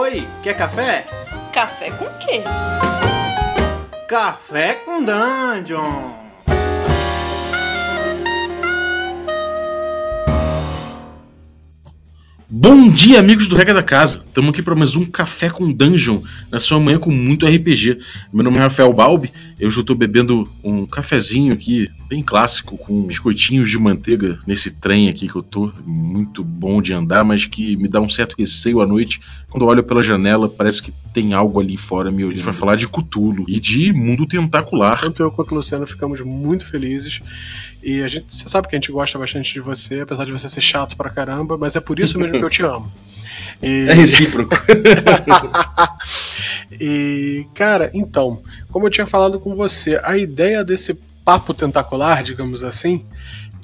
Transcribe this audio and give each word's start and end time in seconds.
Oi, 0.00 0.28
quer 0.44 0.54
café? 0.56 1.04
Café 1.52 1.90
com 1.90 2.04
quê? 2.20 2.44
Café 4.06 4.74
com 4.74 5.02
Dungeon! 5.02 6.12
Bom 12.48 12.88
dia, 12.88 13.18
amigos 13.18 13.48
do 13.48 13.56
Regra 13.56 13.74
da 13.74 13.82
Casa. 13.82 14.24
Estamos 14.38 14.54
aqui 14.54 14.62
para 14.62 14.76
mais 14.76 14.94
um 14.94 15.04
Café 15.04 15.50
com 15.50 15.72
Dungeon, 15.72 16.20
na 16.48 16.60
sua 16.60 16.78
manhã 16.78 16.96
com 16.96 17.10
muito 17.10 17.44
RPG. 17.44 17.98
Meu 18.32 18.44
nome 18.44 18.56
é 18.58 18.60
Rafael 18.60 18.92
Balbi, 18.92 19.32
eu 19.58 19.68
já 19.68 19.80
estou 19.80 19.96
bebendo 19.96 20.48
um 20.62 20.86
cafezinho 20.86 21.52
aqui, 21.52 21.90
bem 22.08 22.22
clássico, 22.22 22.78
com 22.78 23.02
biscoitinhos 23.02 23.68
de 23.68 23.76
manteiga 23.76 24.38
nesse 24.46 24.70
trem 24.70 25.08
aqui 25.08 25.26
que 25.26 25.34
eu 25.34 25.42
tô. 25.42 25.72
Muito 25.84 26.44
bom 26.44 26.80
de 26.80 26.94
andar, 26.94 27.24
mas 27.24 27.46
que 27.46 27.76
me 27.76 27.88
dá 27.88 28.00
um 28.00 28.08
certo 28.08 28.36
receio 28.38 28.80
à 28.80 28.86
noite. 28.86 29.20
Quando 29.50 29.64
eu 29.64 29.68
olho 29.70 29.82
pela 29.82 30.04
janela, 30.04 30.48
parece 30.48 30.84
que 30.84 30.92
tem 31.12 31.34
algo 31.34 31.58
ali 31.58 31.76
fora 31.76 32.08
me 32.12 32.22
olhando. 32.22 32.34
A 32.34 32.36
gente 32.36 32.44
vai 32.44 32.54
falar 32.54 32.76
de 32.76 32.86
Cutulo 32.86 33.44
e 33.48 33.58
de 33.58 33.92
mundo 33.92 34.24
tentacular. 34.24 35.00
Tanto 35.00 35.20
eu 35.20 35.32
quanto 35.32 35.50
o 35.50 35.56
Luciano 35.56 35.84
ficamos 35.84 36.20
muito 36.20 36.64
felizes. 36.64 37.20
E 37.82 38.02
a 38.02 38.06
gente, 38.06 38.26
você 38.28 38.48
sabe 38.48 38.68
que 38.68 38.76
a 38.76 38.78
gente 38.78 38.92
gosta 38.92 39.18
bastante 39.18 39.52
de 39.52 39.60
você, 39.60 40.00
apesar 40.00 40.24
de 40.24 40.30
você 40.30 40.48
ser 40.48 40.60
chato 40.60 40.96
pra 40.96 41.10
caramba, 41.10 41.58
mas 41.58 41.74
é 41.74 41.80
por 41.80 41.98
isso 41.98 42.16
mesmo 42.20 42.38
que 42.38 42.44
eu 42.44 42.50
te 42.50 42.62
amo. 42.62 42.88
E... 43.60 43.88
É 43.88 43.94
recíproco. 44.28 44.54
e, 46.80 47.46
cara, 47.54 47.90
então, 47.94 48.42
como 48.70 48.86
eu 48.86 48.90
tinha 48.90 49.06
falado 49.06 49.40
com 49.40 49.56
você, 49.56 50.00
a 50.02 50.16
ideia 50.16 50.64
desse 50.64 50.94
papo 51.24 51.54
tentacular, 51.54 52.22
digamos 52.22 52.64
assim, 52.64 53.04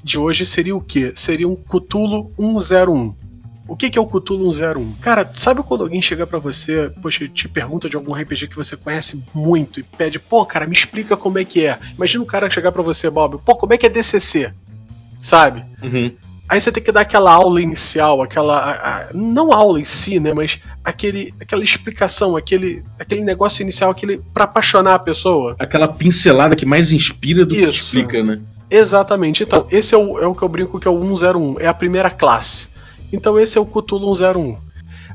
de 0.03 0.19
hoje 0.19 0.45
seria 0.45 0.77
o 0.77 0.81
quê? 0.81 1.13
Seria 1.15 1.49
um 1.49 1.57
Cutulo 1.57 2.31
101. 2.39 3.15
O 3.67 3.75
que, 3.75 3.89
que 3.89 3.99
é 3.99 4.03
o 4.03 4.07
Cthulhu 4.07 4.53
101? 4.53 4.93
Cara, 5.01 5.31
sabe 5.33 5.63
quando 5.63 5.85
alguém 5.85 6.03
chega 6.03 6.27
para 6.27 6.39
você, 6.39 6.93
poxa, 7.01 7.27
te 7.27 7.49
pergunta 7.49 7.89
de 7.89 7.97
algum 7.97 8.13
RPG 8.13 8.49
que 8.49 8.57
você 8.57 8.77
conhece 8.77 9.25
muito 9.35 9.81
e 9.81 9.83
pede, 9.83 10.19
pô, 10.19 10.45
cara, 10.45 10.67
me 10.67 10.75
explica 10.75 11.17
como 11.17 11.39
é 11.39 11.47
que 11.47 11.67
é. 11.67 11.79
Imagina 11.97 12.23
um 12.23 12.27
cara 12.27 12.51
chegar 12.51 12.73
para 12.73 12.83
você, 12.83 13.09
Bob, 13.09 13.41
pô, 13.43 13.57
como 13.57 13.73
é 13.73 13.79
que 13.79 13.87
é 13.87 13.89
DCC? 13.89 14.53
Sabe? 15.19 15.65
Uhum. 15.83 16.15
Aí 16.49 16.61
você 16.61 16.71
tem 16.71 16.83
que 16.83 16.93
dar 16.93 17.01
aquela 17.01 17.33
aula 17.33 17.61
inicial, 17.61 18.21
aquela. 18.21 18.59
A, 18.59 18.71
a, 18.73 19.13
não 19.15 19.53
aula 19.53 19.81
em 19.81 19.85
si, 19.85 20.21
né? 20.21 20.35
Mas 20.35 20.61
aquele, 20.85 21.33
aquela 21.41 21.65
explicação, 21.65 22.37
aquele, 22.37 22.85
aquele 22.99 23.23
negócio 23.23 23.63
inicial, 23.63 23.91
aquele. 23.91 24.19
para 24.33 24.45
apaixonar 24.45 24.95
a 24.95 24.99
pessoa. 24.99 25.57
Aquela 25.59 25.89
pincelada 25.89 26.55
que 26.55 26.67
mais 26.67 26.93
inspira 26.93 27.45
do 27.45 27.55
Isso. 27.55 27.65
que 27.65 27.71
explica, 27.71 28.23
né? 28.23 28.41
Exatamente. 28.71 29.43
Então, 29.43 29.67
esse 29.71 29.95
é 29.95 29.99
o, 29.99 30.19
é 30.19 30.27
o 30.27 30.35
que 30.35 30.43
eu 30.43 30.49
brinco 30.49 30.79
que 30.79 30.89
é 30.89 30.91
o 30.91 31.17
101, 31.17 31.61
é 31.61 31.67
a 31.67 31.75
primeira 31.75 32.11
classe. 32.11 32.69
Então 33.15 33.39
esse 33.39 33.57
é 33.57 33.61
o 33.61 33.67
Cthulhu 33.67 34.15
101. 34.15 34.59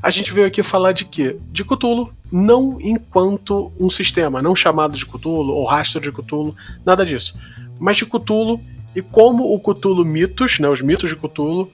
A 0.02 0.10
gente 0.10 0.32
veio 0.32 0.46
aqui 0.46 0.62
falar 0.62 0.92
de 0.92 1.04
quê? 1.04 1.36
De 1.52 1.62
Cthulhu, 1.62 2.10
não 2.32 2.78
enquanto 2.80 3.70
um 3.78 3.90
sistema, 3.90 4.40
não 4.40 4.56
chamado 4.56 4.96
de 4.96 5.04
Cthulhu 5.04 5.52
ou 5.52 5.66
rastro 5.66 6.00
de 6.00 6.10
Cthulhu, 6.10 6.56
nada 6.84 7.04
disso. 7.04 7.38
Mas 7.78 7.98
de 7.98 8.06
Cthulhu 8.06 8.58
e 8.94 9.02
como 9.02 9.54
o 9.54 9.60
Cthulhu 9.60 10.04
mitos, 10.04 10.58
né, 10.58 10.68
os 10.68 10.82
mitos 10.82 11.08
de 11.08 11.16
Cthulhu, 11.16 11.70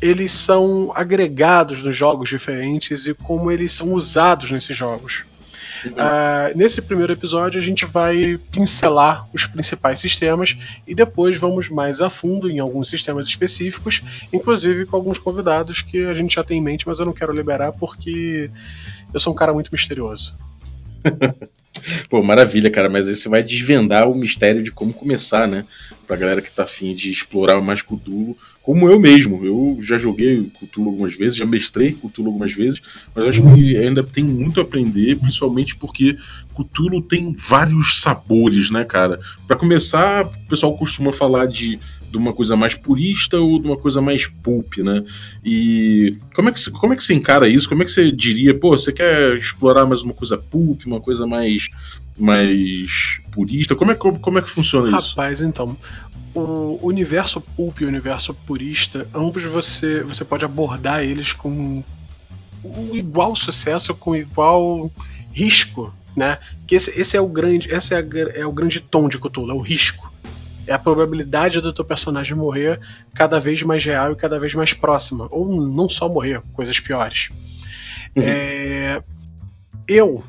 eles 0.00 0.32
são 0.32 0.92
agregados 0.94 1.82
nos 1.82 1.96
jogos 1.96 2.28
diferentes 2.28 3.06
e 3.06 3.14
como 3.14 3.50
eles 3.50 3.72
são 3.72 3.92
usados 3.92 4.50
nesses 4.50 4.76
jogos. 4.76 5.24
Uhum. 5.84 5.92
Uh, 5.92 6.56
nesse 6.56 6.82
primeiro 6.82 7.12
episódio 7.12 7.58
a 7.58 7.62
gente 7.62 7.86
vai 7.86 8.38
pincelar 8.50 9.26
os 9.32 9.46
principais 9.46 9.98
sistemas 9.98 10.56
e 10.86 10.94
depois 10.94 11.38
vamos 11.38 11.70
mais 11.70 12.02
a 12.02 12.10
fundo 12.10 12.50
em 12.50 12.58
alguns 12.58 12.88
sistemas 12.88 13.26
específicos, 13.26 14.02
inclusive 14.30 14.84
com 14.84 14.96
alguns 14.96 15.18
convidados 15.18 15.80
que 15.80 16.04
a 16.04 16.12
gente 16.12 16.34
já 16.34 16.44
tem 16.44 16.58
em 16.58 16.62
mente, 16.62 16.86
mas 16.86 16.98
eu 16.98 17.06
não 17.06 17.14
quero 17.14 17.32
liberar 17.32 17.72
porque 17.72 18.50
eu 19.12 19.20
sou 19.20 19.32
um 19.32 19.36
cara 19.36 19.54
muito 19.54 19.70
misterioso. 19.72 20.34
Pô, 22.08 22.22
maravilha, 22.22 22.70
cara, 22.70 22.90
mas 22.90 23.06
aí 23.06 23.14
você 23.14 23.28
vai 23.28 23.42
desvendar 23.42 24.08
o 24.08 24.14
mistério 24.14 24.62
de 24.62 24.72
como 24.72 24.92
começar, 24.92 25.46
né? 25.46 25.64
Pra 26.06 26.16
galera 26.16 26.42
que 26.42 26.50
tá 26.50 26.64
afim 26.64 26.94
de 26.94 27.10
explorar 27.10 27.60
mais 27.60 27.80
Cthulhu, 27.80 28.36
como 28.60 28.88
eu 28.90 28.98
mesmo. 28.98 29.44
Eu 29.44 29.78
já 29.80 29.96
joguei 29.96 30.50
Cthulhu 30.58 30.88
algumas 30.90 31.14
vezes, 31.14 31.36
já 31.36 31.46
mestrei 31.46 31.92
Cthulhu 31.92 32.28
algumas 32.28 32.52
vezes, 32.52 32.82
mas 33.14 33.24
acho 33.24 33.42
que 33.54 33.76
ainda 33.76 34.02
tem 34.02 34.24
muito 34.24 34.58
a 34.58 34.64
aprender, 34.64 35.16
principalmente 35.16 35.76
porque 35.76 36.18
Cthulhu 36.54 37.02
tem 37.02 37.34
vários 37.38 38.00
sabores, 38.00 38.70
né, 38.70 38.84
cara? 38.84 39.20
Para 39.46 39.56
começar, 39.56 40.26
o 40.26 40.48
pessoal 40.48 40.76
costuma 40.76 41.12
falar 41.12 41.46
de 41.46 41.78
de 42.10 42.16
uma 42.16 42.32
coisa 42.32 42.56
mais 42.56 42.74
purista 42.74 43.38
ou 43.38 43.60
de 43.60 43.68
uma 43.68 43.76
coisa 43.76 44.00
mais 44.00 44.26
pulp, 44.26 44.78
né? 44.78 45.04
E 45.44 46.16
como 46.34 46.48
é 46.48 46.52
que, 46.52 46.70
como 46.70 46.92
é 46.92 46.96
que 46.96 47.04
você 47.04 47.14
encara 47.14 47.48
isso? 47.48 47.68
Como 47.68 47.82
é 47.82 47.84
que 47.84 47.92
você 47.92 48.10
diria, 48.10 48.58
pô, 48.58 48.70
você 48.70 48.92
quer 48.92 49.36
explorar 49.36 49.86
mais 49.86 50.02
uma 50.02 50.12
coisa 50.12 50.36
pulp, 50.36 50.84
uma 50.86 51.00
coisa 51.00 51.26
mais 51.26 51.68
mais 52.18 53.20
purista? 53.30 53.76
Como 53.76 53.92
é, 53.92 53.94
como, 53.94 54.38
é 54.38 54.42
que 54.42 54.50
funciona 54.50 54.98
isso? 54.98 55.10
Rapaz, 55.10 55.40
então, 55.40 55.76
o 56.34 56.78
universo 56.82 57.40
pulp 57.40 57.80
e 57.80 57.84
o 57.84 57.88
universo 57.88 58.34
purista, 58.34 59.08
ambos 59.14 59.44
você, 59.44 60.02
você 60.02 60.24
pode 60.24 60.44
abordar 60.44 61.02
eles 61.02 61.32
com 61.32 61.82
um 62.62 62.94
igual 62.94 63.34
sucesso, 63.36 63.94
com 63.94 64.14
igual 64.14 64.90
risco, 65.32 65.94
né? 66.16 66.38
Que 66.66 66.74
esse, 66.74 66.90
esse 67.00 67.16
é 67.16 67.20
o 67.20 67.28
grande, 67.28 67.72
esse 67.72 67.94
é, 67.94 68.04
é 68.34 68.44
o 68.44 68.52
grande 68.52 68.80
tom 68.80 69.08
de 69.08 69.16
Cthulhu, 69.16 69.52
é 69.52 69.54
o 69.54 69.60
risco 69.60 70.10
é 70.66 70.72
a 70.72 70.78
probabilidade 70.78 71.60
do 71.60 71.72
teu 71.72 71.84
personagem 71.84 72.36
morrer 72.36 72.80
cada 73.14 73.38
vez 73.40 73.62
mais 73.62 73.84
real 73.84 74.12
e 74.12 74.16
cada 74.16 74.38
vez 74.38 74.54
mais 74.54 74.72
próxima. 74.72 75.28
Ou 75.30 75.48
não 75.68 75.88
só 75.88 76.08
morrer, 76.08 76.42
coisas 76.52 76.78
piores. 76.78 77.30
Uhum. 78.16 78.22
É... 78.24 79.02
Eu, 79.86 80.22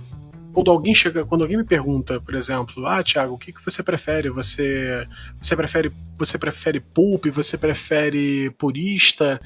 quando 0.53 0.71
alguém 0.71 0.93
chega, 0.93 1.25
quando 1.25 1.41
alguém 1.41 1.57
me 1.57 1.63
pergunta, 1.63 2.19
por 2.19 2.35
exemplo, 2.35 2.85
ah, 2.85 3.03
Thiago, 3.03 3.33
o 3.33 3.37
que, 3.37 3.53
que 3.53 3.63
você 3.63 3.81
prefere? 3.81 4.29
Você, 4.29 5.07
você 5.41 5.55
prefere, 5.55 5.91
você 6.17 6.37
prefere 6.37 6.79
pulp? 6.79 7.27
Você 7.27 7.57
prefere 7.57 8.49
purista? 8.51 9.39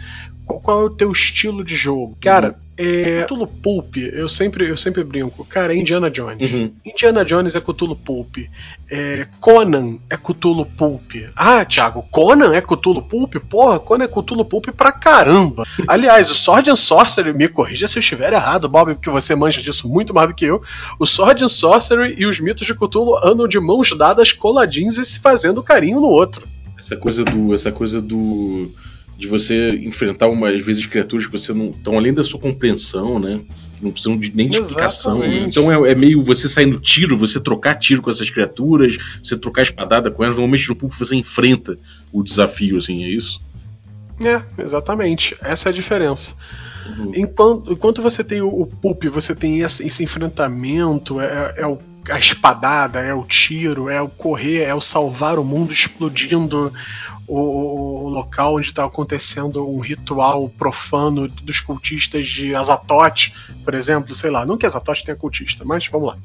Qual, 0.45 0.59
qual 0.59 0.81
é 0.81 0.85
o 0.85 0.89
teu 0.89 1.11
estilo 1.11 1.63
de 1.63 1.75
jogo? 1.75 2.17
Cara, 2.21 2.59
é, 2.77 3.23
Cthulhu 3.23 3.47
Pulp, 3.47 3.95
eu 3.97 4.27
sempre, 4.27 4.69
eu 4.69 4.75
sempre 4.75 5.03
brinco, 5.03 5.45
cara, 5.45 5.73
é 5.73 5.77
Indiana 5.77 6.09
Jones. 6.09 6.51
Uhum. 6.51 6.71
Indiana 6.85 7.23
Jones 7.23 7.55
é 7.55 7.61
Cthulhu 7.61 7.95
Pulp. 7.95 8.37
É, 8.91 9.27
Conan 9.39 9.97
é 10.09 10.17
Cthulhu 10.17 10.65
Pulp. 10.65 11.13
Ah, 11.35 11.63
Thiago, 11.63 12.03
Conan 12.11 12.53
é 12.53 12.61
Cthulhu 12.61 13.01
Pulp? 13.01 13.35
Porra, 13.49 13.79
Conan 13.79 14.03
é 14.03 14.07
Cthulhu 14.07 14.43
Pulp 14.43 14.67
pra 14.75 14.91
caramba. 14.91 15.65
Aliás, 15.87 16.29
o 16.29 16.35
Sword 16.35 16.69
and 16.69 16.75
Sorcery, 16.75 17.33
me 17.33 17.47
corrija 17.47 17.87
se 17.87 17.97
eu 17.97 18.01
estiver 18.01 18.33
errado, 18.33 18.67
Bob, 18.67 18.93
porque 18.93 19.09
você 19.09 19.33
manja 19.35 19.61
disso 19.61 19.87
muito 19.87 20.13
mais 20.13 20.27
do 20.27 20.35
que 20.35 20.45
eu. 20.45 20.61
O 20.99 21.05
Sword 21.05 21.45
and 21.45 21.49
Sorcery 21.49 22.15
e 22.17 22.25
os 22.25 22.41
mitos 22.41 22.67
de 22.67 22.75
Cthulhu 22.75 23.17
andam 23.23 23.47
de 23.47 23.59
mãos 23.59 23.95
dadas, 23.97 24.33
coladinhos 24.33 24.97
e 24.97 25.05
se 25.05 25.19
fazendo 25.21 25.63
carinho 25.63 26.01
no 26.01 26.07
outro. 26.07 26.45
Essa 26.77 26.97
coisa 26.97 27.23
do. 27.23 27.53
Essa 27.53 27.71
coisa 27.71 28.01
do 28.01 28.69
de 29.17 29.27
você 29.27 29.71
enfrentar 29.77 30.27
umas 30.27 30.63
vezes 30.63 30.85
criaturas 30.85 31.25
que 31.25 31.31
você 31.31 31.53
não 31.53 31.69
estão 31.69 31.97
além 31.97 32.13
da 32.13 32.23
sua 32.23 32.39
compreensão, 32.39 33.19
né? 33.19 33.41
Não 33.81 33.91
precisam 33.91 34.17
de, 34.17 34.35
nem 34.35 34.49
de 34.49 34.57
explicação. 34.59 35.19
Né? 35.19 35.45
Então 35.47 35.71
é, 35.71 35.91
é, 35.91 35.95
meio 35.95 36.21
você 36.21 36.49
sair 36.49 36.65
no 36.65 36.79
tiro, 36.79 37.17
você 37.17 37.39
trocar 37.39 37.75
tiro 37.75 38.01
com 38.01 38.09
essas 38.09 38.29
criaturas, 38.29 38.97
você 39.23 39.37
trocar 39.37 39.63
espadada 39.63 40.09
com 40.09 40.23
elas. 40.23 40.35
Normalmente 40.35 40.67
no 40.69 40.75
público 40.75 41.03
você 41.03 41.15
enfrenta 41.15 41.77
o 42.11 42.23
desafio, 42.23 42.77
assim, 42.77 43.03
é 43.03 43.09
isso? 43.09 43.39
É, 44.19 44.43
exatamente. 44.61 45.35
Essa 45.41 45.69
é 45.69 45.71
a 45.71 45.73
diferença. 45.73 46.35
Uhum. 46.97 47.11
Enquanto, 47.15 47.73
enquanto 47.73 48.01
você 48.01 48.23
tem 48.23 48.41
o, 48.41 48.47
o 48.47 48.65
pulp, 48.65 49.05
você 49.05 49.35
tem 49.35 49.59
esse, 49.59 49.85
esse 49.85 50.03
enfrentamento, 50.03 51.19
é, 51.19 51.55
é 51.57 51.67
o 51.67 51.77
a 52.09 52.19
espadada, 52.19 52.99
é 52.99 53.13
o 53.13 53.23
tiro, 53.23 53.89
é 53.89 54.01
o 54.01 54.07
correr, 54.07 54.63
é 54.63 54.73
o 54.73 54.81
salvar 54.81 55.39
o 55.39 55.43
mundo 55.43 55.73
explodindo 55.73 56.71
o, 57.27 58.05
o 58.05 58.09
local 58.09 58.55
onde 58.55 58.67
está 58.67 58.85
acontecendo 58.85 59.67
um 59.67 59.79
ritual 59.79 60.47
profano 60.49 61.27
dos 61.27 61.59
cultistas 61.59 62.27
de 62.27 62.53
Azatote, 62.53 63.33
por 63.63 63.73
exemplo, 63.73 64.13
sei 64.13 64.29
lá, 64.29 64.45
não 64.45 64.57
que 64.57 64.65
Azatote 64.65 65.03
tenha 65.03 65.17
cultista, 65.17 65.65
mas 65.65 65.87
vamos 65.87 66.09
lá. 66.09 66.17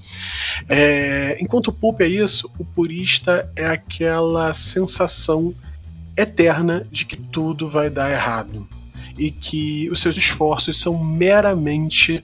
É, 0.68 1.38
enquanto 1.40 1.68
o 1.68 1.72
Pulp 1.72 2.00
é 2.02 2.06
isso, 2.06 2.50
o 2.58 2.64
purista 2.64 3.50
é 3.56 3.66
aquela 3.66 4.52
sensação 4.52 5.54
eterna 6.16 6.86
de 6.90 7.06
que 7.06 7.16
tudo 7.16 7.68
vai 7.68 7.88
dar 7.88 8.10
errado 8.10 8.66
e 9.16 9.30
que 9.30 9.88
os 9.90 10.00
seus 10.00 10.16
esforços 10.16 10.80
são 10.80 11.02
meramente 11.02 12.22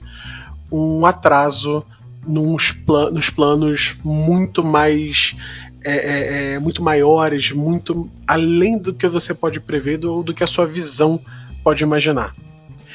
um 0.71 1.05
atraso 1.05 1.83
nos, 2.27 2.71
plan 2.71 3.11
nos 3.11 3.29
planos 3.29 3.95
muito 4.03 4.63
mais 4.63 5.35
é, 5.83 5.95
é, 5.95 6.53
é, 6.53 6.59
muito 6.59 6.83
maiores, 6.83 7.51
muito 7.51 8.09
além 8.27 8.77
do 8.77 8.93
que 8.93 9.07
você 9.07 9.33
pode 9.33 9.59
prever 9.59 9.97
do, 9.97 10.21
do 10.21 10.33
que 10.33 10.43
a 10.43 10.47
sua 10.47 10.65
visão 10.65 11.19
pode 11.63 11.83
imaginar. 11.83 12.33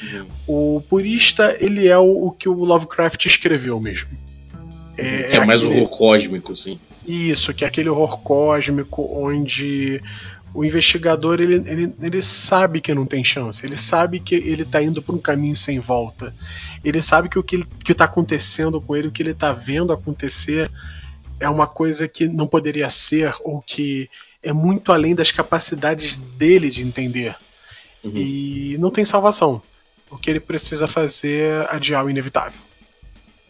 Uhum. 0.03 0.27
O 0.47 0.81
purista 0.83 1.57
ele 1.59 1.89
é 1.89 1.97
o, 1.97 2.27
o, 2.27 2.31
que 2.31 2.49
o 2.49 2.65
Lovecraft 2.65 3.25
escreveu 3.25 3.81
mesmo. 3.81 4.11
É, 4.97 5.23
que 5.23 5.37
é 5.37 5.45
mais 5.45 5.63
aquele... 5.63 5.81
horror 5.81 5.97
cósmico, 5.97 6.55
sim. 6.55 6.79
Isso, 7.07 7.53
que 7.55 7.65
é 7.65 7.69
aquele 7.69 7.89
horror 7.89 8.19
cósmico 8.19 9.09
onde 9.13 10.01
O 10.55 10.65
investigador 10.65 11.41
ele, 11.41 11.55
ele, 11.55 11.95
ele 12.01 12.23
sabe 12.23 12.81
que 12.81 12.95
não 12.95 13.07
tem 13.07 13.25
chance, 13.25 13.65
ele 13.65 13.77
sabe 13.77 14.21
que 14.21 14.35
ele 14.35 14.63
está 14.63 14.83
indo 14.83 15.01
por 15.01 15.15
um 15.15 15.19
caminho 15.19 15.57
sem 15.57 15.81
volta, 15.81 16.35
ele 16.85 17.01
sabe 17.01 17.29
que 17.29 17.39
o 17.39 17.43
que 17.43 17.65
está 17.89 18.05
acontecendo 18.05 18.81
com 18.81 18.95
ele, 18.95 19.09
o 19.09 19.13
que 19.13 19.23
ele 19.23 19.31
está 19.31 19.53
vendo 19.53 19.93
acontecer, 19.93 20.71
é 21.41 21.49
uma 21.49 21.67
coisa 21.67 22.07
que 22.07 22.29
não 22.29 22.47
poderia 22.47 22.91
ser 22.91 23.35
ou 23.41 23.63
que 23.63 24.11
é 24.43 24.53
muito 24.53 24.93
além 24.93 25.15
das 25.15 25.31
capacidades 25.31 26.17
dele 26.17 26.71
de 26.71 26.83
entender. 26.83 27.35
Uhum. 28.05 28.13
E 28.15 28.77
não 28.79 28.91
tem 28.91 29.05
salvação. 29.05 29.63
O 30.11 30.17
que 30.17 30.29
ele 30.29 30.41
precisa 30.41 30.87
fazer 30.87 31.43
é 31.43 31.75
adiar 31.75 32.05
o 32.05 32.11
inevitável. 32.11 32.61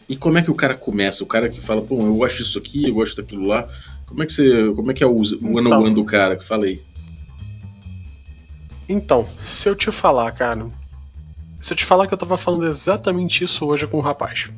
E 0.07 0.15
como 0.15 0.37
é 0.37 0.41
que 0.41 0.51
o 0.51 0.55
cara 0.55 0.75
começa? 0.75 1.23
O 1.23 1.27
cara 1.27 1.49
que 1.49 1.59
fala, 1.59 1.81
pô, 1.81 1.99
eu 2.05 2.15
gosto 2.15 2.37
disso 2.37 2.57
aqui, 2.57 2.87
eu 2.87 2.93
gosto 2.93 3.15
daquilo 3.17 3.45
lá. 3.45 3.67
Como 4.05 4.21
é 4.21 4.25
que 4.25 4.31
você. 4.31 4.73
Como 4.75 4.91
é 4.91 4.93
que 4.93 5.03
é 5.03 5.07
o, 5.07 5.15
o 5.15 5.57
ano 5.57 5.67
então, 5.67 5.93
do 5.93 6.05
cara 6.05 6.35
que 6.35 6.45
falei? 6.45 6.83
Então, 8.87 9.27
se 9.41 9.67
eu 9.67 9.75
te 9.75 9.91
falar, 9.91 10.31
cara. 10.31 10.67
Se 11.59 11.73
eu 11.73 11.77
te 11.77 11.85
falar 11.85 12.07
que 12.07 12.13
eu 12.13 12.17
tava 12.17 12.37
falando 12.37 12.67
exatamente 12.67 13.43
isso 13.43 13.65
hoje 13.65 13.87
com 13.87 13.97
o 13.97 13.99
um 13.99 14.03
rapaz. 14.03 14.49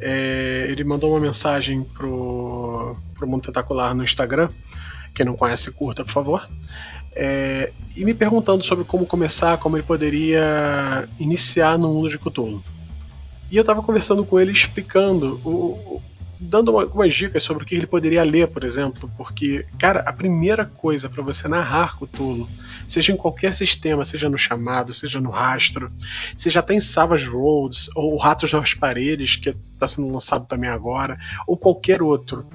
É, 0.00 0.66
ele 0.68 0.84
mandou 0.84 1.10
uma 1.10 1.20
mensagem 1.20 1.82
pro, 1.82 2.96
pro 3.14 3.26
Mundo 3.26 3.42
Tentacular 3.42 3.94
no 3.94 4.04
Instagram. 4.04 4.48
Quem 5.12 5.26
não 5.26 5.34
conhece, 5.34 5.70
curta, 5.72 6.04
por 6.04 6.12
favor. 6.12 6.48
É, 7.12 7.72
e 7.96 8.04
me 8.04 8.14
perguntando 8.14 8.62
sobre 8.62 8.84
como 8.84 9.04
começar, 9.04 9.58
como 9.58 9.76
ele 9.76 9.82
poderia 9.82 11.08
iniciar 11.18 11.76
no 11.76 11.92
mundo 11.92 12.08
de 12.08 12.18
Cthulhu. 12.18 12.62
E 13.50 13.56
eu 13.56 13.62
estava 13.62 13.82
conversando 13.82 14.24
com 14.24 14.38
ele 14.38 14.52
explicando, 14.52 15.40
o, 15.44 16.00
dando 16.40 16.70
uma, 16.70 16.82
algumas 16.82 17.14
dicas 17.14 17.42
sobre 17.42 17.62
o 17.62 17.66
que 17.66 17.74
ele 17.74 17.86
poderia 17.86 18.22
ler, 18.22 18.48
por 18.48 18.64
exemplo, 18.64 19.10
porque, 19.16 19.64
cara, 19.78 20.00
a 20.00 20.12
primeira 20.12 20.64
coisa 20.64 21.08
para 21.08 21.22
você 21.22 21.48
narrar 21.48 21.96
Cthulhu, 21.96 22.48
seja 22.86 23.12
em 23.12 23.16
qualquer 23.16 23.52
sistema, 23.54 24.04
seja 24.04 24.28
no 24.28 24.38
chamado, 24.38 24.94
seja 24.94 25.20
no 25.20 25.30
rastro, 25.30 25.90
seja 26.36 26.60
até 26.60 26.74
em 26.74 26.80
Savage 26.80 27.28
Roads, 27.28 27.90
ou 27.94 28.16
Ratos 28.16 28.52
nas 28.52 28.74
Paredes, 28.74 29.36
que 29.36 29.50
está 29.74 29.88
sendo 29.88 30.12
lançado 30.12 30.46
também 30.46 30.70
agora, 30.70 31.18
ou 31.46 31.56
qualquer 31.56 32.02
outro, 32.02 32.46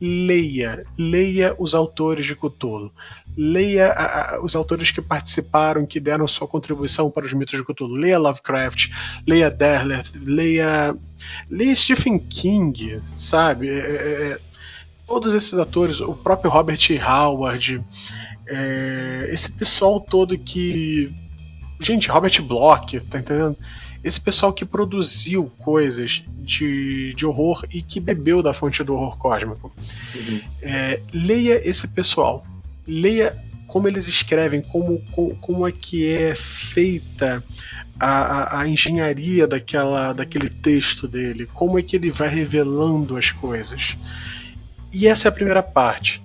leia, 0.00 0.84
leia 0.96 1.54
os 1.58 1.74
autores 1.74 2.26
de 2.26 2.34
Cthulhu, 2.34 2.92
leia 3.36 3.88
a, 3.92 4.34
a, 4.36 4.44
os 4.44 4.54
autores 4.54 4.90
que 4.90 5.00
participaram, 5.00 5.86
que 5.86 5.98
deram 5.98 6.28
sua 6.28 6.46
contribuição 6.46 7.10
para 7.10 7.26
os 7.26 7.32
mitos 7.32 7.58
de 7.58 7.64
Cthulhu, 7.64 7.94
leia 7.94 8.18
Lovecraft, 8.18 8.90
leia 9.26 9.50
Derler, 9.50 10.04
leia, 10.22 10.96
leia 11.50 11.74
Stephen 11.74 12.18
King, 12.18 13.00
sabe? 13.16 13.68
É, 13.68 13.72
é, 13.72 14.32
é, 14.32 14.40
todos 15.06 15.34
esses 15.34 15.54
atores, 15.54 16.00
o 16.00 16.14
próprio 16.14 16.50
Robert 16.50 16.80
Howard, 17.04 17.82
é, 18.46 19.28
esse 19.30 19.52
pessoal 19.52 20.00
todo 20.00 20.38
que. 20.38 21.12
Gente, 21.80 22.10
Robert 22.10 22.42
Bloch, 22.42 22.98
tá 23.08 23.20
entendendo? 23.20 23.56
Esse 24.02 24.20
pessoal 24.20 24.52
que 24.52 24.64
produziu 24.64 25.50
coisas 25.58 26.22
de, 26.40 27.12
de 27.14 27.26
horror 27.26 27.64
e 27.72 27.82
que 27.82 28.00
bebeu 28.00 28.42
da 28.42 28.54
fonte 28.54 28.84
do 28.84 28.94
horror 28.94 29.18
cósmico. 29.18 29.72
Uhum. 30.14 30.40
É, 30.62 31.00
leia 31.12 31.60
esse 31.68 31.88
pessoal. 31.88 32.46
Leia 32.86 33.36
como 33.66 33.86
eles 33.86 34.08
escrevem, 34.08 34.62
como, 34.62 35.02
como, 35.40 35.68
é 35.68 35.72
que 35.72 36.10
é 36.10 36.34
feita 36.34 37.44
a, 38.00 38.08
a, 38.08 38.60
a, 38.60 38.68
engenharia 38.68 39.46
daquela, 39.46 40.14
daquele 40.14 40.48
texto 40.48 41.06
dele, 41.06 41.46
como 41.52 41.78
é 41.78 41.82
que 41.82 41.94
ele 41.94 42.10
vai 42.10 42.30
revelando 42.30 43.16
as 43.16 43.30
coisas. 43.30 43.96
E 44.90 45.06
essa 45.06 45.28
é 45.28 45.30
a 45.30 45.32
primeira 45.32 45.62
parte. 45.62 46.22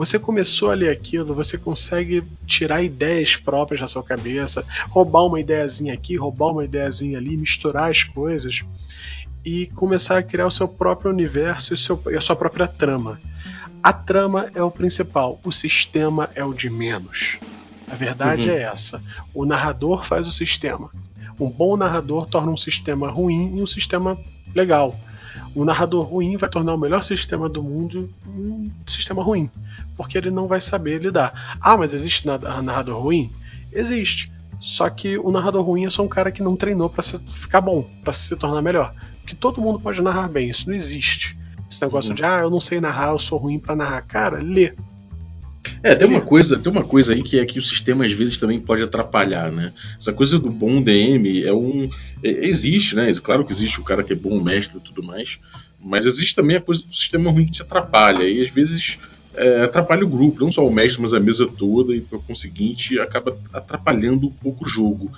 Você 0.00 0.18
começou 0.18 0.70
a 0.70 0.74
ler 0.74 0.88
aquilo, 0.88 1.34
você 1.34 1.58
consegue 1.58 2.24
tirar 2.46 2.82
ideias 2.82 3.36
próprias 3.36 3.82
da 3.82 3.86
sua 3.86 4.02
cabeça, 4.02 4.64
roubar 4.88 5.26
uma 5.26 5.38
ideiazinha 5.38 5.92
aqui, 5.92 6.16
roubar 6.16 6.52
uma 6.52 6.64
ideiazinha 6.64 7.18
ali, 7.18 7.36
misturar 7.36 7.90
as 7.90 8.02
coisas 8.02 8.64
e 9.44 9.66
começar 9.66 10.16
a 10.16 10.22
criar 10.22 10.46
o 10.46 10.50
seu 10.50 10.66
próprio 10.66 11.10
universo 11.10 11.74
e, 11.74 11.76
seu, 11.76 12.00
e 12.10 12.16
a 12.16 12.20
sua 12.22 12.34
própria 12.34 12.66
trama. 12.66 13.20
A 13.82 13.92
trama 13.92 14.50
é 14.54 14.62
o 14.62 14.70
principal, 14.70 15.38
o 15.44 15.52
sistema 15.52 16.30
é 16.34 16.42
o 16.42 16.54
de 16.54 16.70
menos. 16.70 17.38
A 17.86 17.94
verdade 17.94 18.48
uhum. 18.48 18.56
é 18.56 18.62
essa. 18.62 19.02
O 19.34 19.44
narrador 19.44 20.06
faz 20.06 20.26
o 20.26 20.32
sistema. 20.32 20.88
Um 21.38 21.50
bom 21.50 21.76
narrador 21.76 22.24
torna 22.24 22.50
um 22.50 22.56
sistema 22.56 23.10
ruim 23.10 23.54
em 23.54 23.62
um 23.62 23.66
sistema 23.66 24.18
legal. 24.54 24.98
O 25.54 25.64
narrador 25.64 26.04
ruim 26.04 26.36
vai 26.36 26.48
tornar 26.48 26.74
o 26.74 26.78
melhor 26.78 27.02
sistema 27.02 27.48
do 27.48 27.62
mundo 27.62 28.08
um 28.26 28.70
sistema 28.86 29.22
ruim, 29.22 29.50
porque 29.96 30.16
ele 30.16 30.30
não 30.30 30.46
vai 30.46 30.60
saber 30.60 31.00
lidar. 31.00 31.58
Ah, 31.60 31.76
mas 31.76 31.94
existe 31.94 32.26
narrador 32.26 33.02
ruim? 33.02 33.30
Existe. 33.72 34.32
Só 34.60 34.90
que 34.90 35.16
o 35.16 35.30
narrador 35.30 35.64
ruim 35.64 35.86
é 35.86 35.90
só 35.90 36.02
um 36.02 36.08
cara 36.08 36.30
que 36.30 36.42
não 36.42 36.54
treinou 36.54 36.90
para 36.90 37.02
ficar 37.02 37.60
bom, 37.62 37.88
para 38.04 38.12
se 38.12 38.36
tornar 38.36 38.60
melhor. 38.60 38.94
Porque 39.20 39.34
todo 39.34 39.60
mundo 39.60 39.80
pode 39.80 40.02
narrar 40.02 40.28
bem, 40.28 40.50
isso 40.50 40.68
não 40.68 40.74
existe. 40.74 41.38
Esse 41.70 41.80
negócio 41.82 42.10
uhum. 42.10 42.16
de, 42.16 42.24
ah, 42.24 42.40
eu 42.40 42.50
não 42.50 42.60
sei 42.60 42.80
narrar, 42.80 43.12
eu 43.12 43.18
sou 43.18 43.38
ruim 43.38 43.58
para 43.58 43.76
narrar. 43.76 44.02
Cara, 44.02 44.38
lê. 44.42 44.74
É, 45.82 45.94
tem 45.94 46.06
uma 46.06 46.20
coisa, 46.20 46.58
tem 46.58 46.72
uma 46.72 46.84
coisa 46.84 47.14
aí 47.14 47.22
que 47.22 47.38
é 47.38 47.44
que 47.44 47.58
o 47.58 47.62
sistema 47.62 48.04
às 48.04 48.12
vezes 48.12 48.38
também 48.38 48.60
pode 48.60 48.82
atrapalhar, 48.82 49.50
né? 49.50 49.72
Essa 49.98 50.12
coisa 50.12 50.38
do 50.38 50.50
bom 50.50 50.82
DM 50.82 51.44
é 51.44 51.52
um 51.52 51.88
é, 52.22 52.46
existe, 52.46 52.94
né? 52.94 53.10
Claro 53.22 53.44
que 53.44 53.52
existe 53.52 53.80
o 53.80 53.84
cara 53.84 54.02
que 54.02 54.12
é 54.12 54.16
bom 54.16 54.40
mestre 54.42 54.78
e 54.78 54.80
tudo 54.80 55.02
mais, 55.02 55.38
mas 55.82 56.06
existe 56.06 56.34
também 56.34 56.56
a 56.56 56.60
coisa 56.60 56.86
do 56.86 56.94
sistema 56.94 57.30
ruim 57.30 57.46
que 57.46 57.52
te 57.52 57.62
atrapalha 57.62 58.24
e 58.24 58.42
às 58.42 58.50
vezes 58.50 58.98
é, 59.34 59.62
atrapalha 59.62 60.04
o 60.04 60.08
grupo, 60.08 60.44
não 60.44 60.50
só 60.50 60.66
o 60.66 60.72
mestre, 60.72 61.00
mas 61.00 61.14
a 61.14 61.20
mesa 61.20 61.46
toda 61.46 61.94
e 61.94 62.00
por 62.00 62.22
conseguinte 62.24 62.98
acaba 62.98 63.38
atrapalhando 63.52 64.26
um 64.26 64.32
pouco 64.32 64.64
o 64.64 64.68
jogo. 64.68 65.10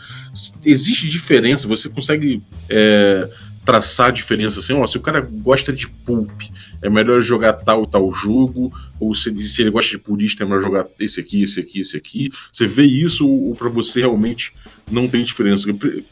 Existe 0.65 1.09
diferença, 1.09 1.67
você 1.67 1.89
consegue 1.89 2.43
é, 2.69 3.29
traçar 3.65 4.13
diferença 4.13 4.61
assim, 4.61 4.75
ó, 4.75 4.87
se 4.87 4.97
o 4.97 5.01
cara 5.01 5.21
gosta 5.21 5.73
de 5.73 5.89
pulp, 5.89 6.43
é 6.83 6.91
melhor 6.91 7.23
jogar 7.23 7.53
tal 7.55 7.87
tal 7.87 8.13
jogo, 8.13 8.73
ou 8.99 9.15
se, 9.15 9.49
se 9.49 9.63
ele 9.63 9.71
gosta 9.71 9.91
de 9.91 9.99
purista, 9.99 10.43
é 10.43 10.47
melhor 10.47 10.61
jogar 10.61 10.87
esse 11.01 11.21
aqui, 11.21 11.43
esse 11.43 11.61
aqui, 11.61 11.81
esse 11.81 11.97
aqui. 11.97 12.33
Você 12.53 12.67
vê 12.67 12.85
isso 12.85 13.29
ou 13.29 13.55
para 13.55 13.69
você 13.69 14.01
realmente 14.01 14.53
não 14.91 15.09
tem 15.09 15.25
diferença? 15.25 15.69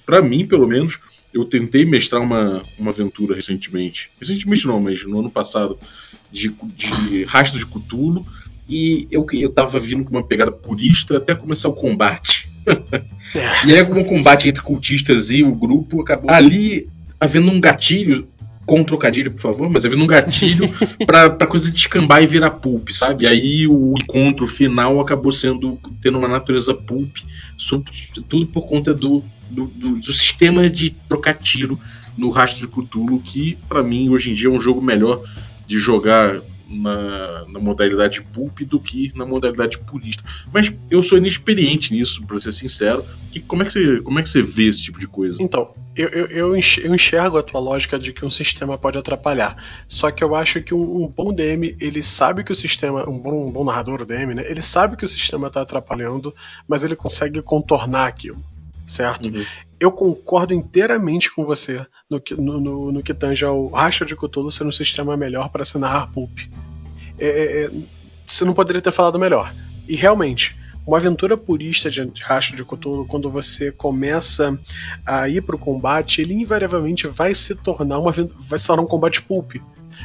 Para 0.07 0.23
mim, 0.23 0.47
pelo 0.47 0.67
menos, 0.67 0.99
eu 1.33 1.45
tentei 1.45 1.85
mestrar 1.85 2.21
uma, 2.21 2.63
uma 2.79 2.91
aventura 2.91 3.35
recentemente. 3.35 4.11
Recentemente 4.21 4.67
não, 4.67 4.81
mas 4.81 5.05
no 5.05 5.21
ano 5.21 5.31
passado, 5.31 5.79
de, 6.33 6.55
de 6.77 7.25
rastro 7.25 7.59
de 7.59 7.67
Cutulo. 7.67 8.27
E 8.69 9.09
eu, 9.11 9.27
eu 9.33 9.51
tava 9.51 9.79
vindo 9.79 10.05
com 10.05 10.11
uma 10.11 10.23
pegada 10.23 10.53
purista 10.53 11.17
até 11.17 11.35
começar 11.35 11.69
o 11.69 11.75
combate. 11.75 12.49
E 13.65 13.73
aí, 13.73 13.85
como 13.85 14.01
o 14.01 14.05
combate 14.05 14.49
entre 14.49 14.61
cultistas 14.61 15.31
e 15.31 15.43
o 15.45 15.55
grupo 15.55 16.01
acabou 16.01 16.31
ali 16.31 16.89
havendo 17.21 17.49
um 17.51 17.61
gatilho 17.61 18.27
com 18.67 18.85
trocadilho, 18.85 19.33
por 19.33 19.41
favor, 19.41 19.71
mas 19.71 19.85
havendo 19.85 20.05
um 20.05 20.07
gatilho 20.07 20.67
pra, 21.07 21.31
pra 21.31 21.47
coisa 21.47 21.71
descambar 21.71 22.23
e 22.23 22.27
virar 22.27 22.51
pulp, 22.51 22.91
sabe? 22.91 23.25
E 23.25 23.27
aí 23.27 23.67
o 23.67 23.95
encontro 23.99 24.47
final 24.47 25.01
acabou 25.01 25.33
sendo 25.33 25.79
tendo 26.01 26.19
uma 26.19 26.29
natureza 26.29 26.75
pulp, 26.75 27.17
tudo 28.29 28.47
por 28.47 28.69
conta 28.69 28.95
do, 28.95 29.23
do, 29.51 29.67
do, 29.67 29.97
do 29.97 30.13
sistema 30.13 30.69
de 30.69 30.91
trocar 30.91 31.35
tiro 31.35 31.79
no 32.17 32.31
rastro 32.31 32.61
de 32.61 32.69
Cthulhu, 32.69 33.21
que 33.21 33.57
para 33.69 33.83
mim 33.83 34.09
hoje 34.11 34.31
em 34.31 34.35
dia 34.35 34.49
é 34.49 34.51
um 34.51 34.61
jogo 34.61 34.81
melhor 34.81 35.23
de 35.67 35.79
jogar 35.79 36.41
na, 36.71 37.45
na, 37.47 37.59
modalidade 37.59 38.23
pulp 38.23 38.61
do 38.61 38.79
que 38.79 39.13
na 39.17 39.27
modalidade 39.27 39.79
purista. 39.79 40.23
Mas 40.53 40.73
eu 40.91 41.03
sou 41.03 41.19
inexperiente 41.19 41.93
nisso, 41.93 42.25
para 42.25 42.39
ser 42.39 42.53
sincero. 42.53 43.05
Que, 43.31 43.41
como, 43.41 43.63
é 43.63 43.67
que 43.67 43.73
você, 43.73 44.01
como 44.01 44.19
é 44.19 44.23
que 44.23 44.29
você 44.29 44.43
vê 44.43 44.69
esse 44.69 44.81
tipo 44.81 44.99
de 44.99 45.07
coisa? 45.07 45.43
Então, 45.43 45.73
eu, 45.97 46.09
eu, 46.09 46.57
eu 46.57 46.95
enxergo 46.95 47.37
a 47.37 47.43
tua 47.43 47.61
lógica 47.61 47.99
de 47.99 48.13
que 48.13 48.25
um 48.25 48.31
sistema 48.31 48.79
pode 48.79 48.97
atrapalhar. 48.97 49.57
Só 49.89 50.11
que 50.11 50.23
eu 50.23 50.35
acho 50.35 50.63
que 50.63 50.73
um, 50.73 51.05
um 51.05 51.09
bom 51.09 51.33
DM, 51.33 51.77
ele 51.81 52.03
sabe 52.03 52.45
que 52.45 52.53
o 52.53 52.57
sistema. 52.57 53.09
Um 53.09 53.19
bom, 53.19 53.49
um 53.49 53.51
bom 53.51 53.65
narrador, 53.65 54.03
o 54.03 54.07
DM, 54.07 54.35
né? 54.35 54.45
Ele 54.49 54.63
sabe 54.63 54.97
que 54.97 55.05
o 55.05 55.09
sistema 55.09 55.49
está 55.49 55.63
atrapalhando, 55.63 56.33
mas 56.69 56.85
ele 56.85 56.95
consegue 56.95 57.43
contornar 57.43 58.07
aquilo 58.07 58.39
certo? 58.91 59.31
Uhum. 59.31 59.47
Eu 59.81 59.91
concordo 59.91 60.53
inteiramente 60.53 61.35
com 61.35 61.45
você 61.45 61.85
no 62.09 62.21
que, 62.21 62.35
no, 62.35 62.61
no, 62.61 62.93
no 62.93 63.03
que 63.03 63.15
tange 63.15 63.45
ao 63.45 63.69
Rastro 63.69 64.07
de 64.07 64.15
Cthulhu 64.15 64.53
ser 64.53 64.65
um 64.65 64.73
sistema 64.73 65.17
melhor 65.17 65.49
para 65.49 65.65
se 65.65 65.79
narrar 65.79 66.13
pulp. 66.13 66.39
É, 67.19 67.27
é, 67.27 67.65
é, 67.65 67.71
você 68.27 68.45
não 68.45 68.53
poderia 68.53 68.83
ter 68.83 68.93
falado 68.93 69.19
melhor. 69.19 69.53
E 69.89 69.97
realmente, 69.97 70.55
uma 70.87 70.99
aventura 70.99 71.37
purista 71.37 71.91
de, 71.91 72.03
Rastro 72.23 72.57
de 72.57 72.65
Cthulhu, 72.65 73.07
quando 73.07 73.31
você 73.31 73.73
começa 73.73 74.59
a 75.07 75.29
ir 75.29 75.43
para 75.43 75.57
o 75.57 75.59
combate, 75.59 76.21
ele 76.21 76.35
invariavelmente 76.35 77.07
vai 77.07 77.35
se 77.35 77.55
tornar 77.55 77.99
uma 77.99 78.13
vai 78.13 78.59
se 78.59 78.67
tornar 78.67 78.83
um 78.83 78.87
combate 78.87 79.23
pulp. 79.23 79.57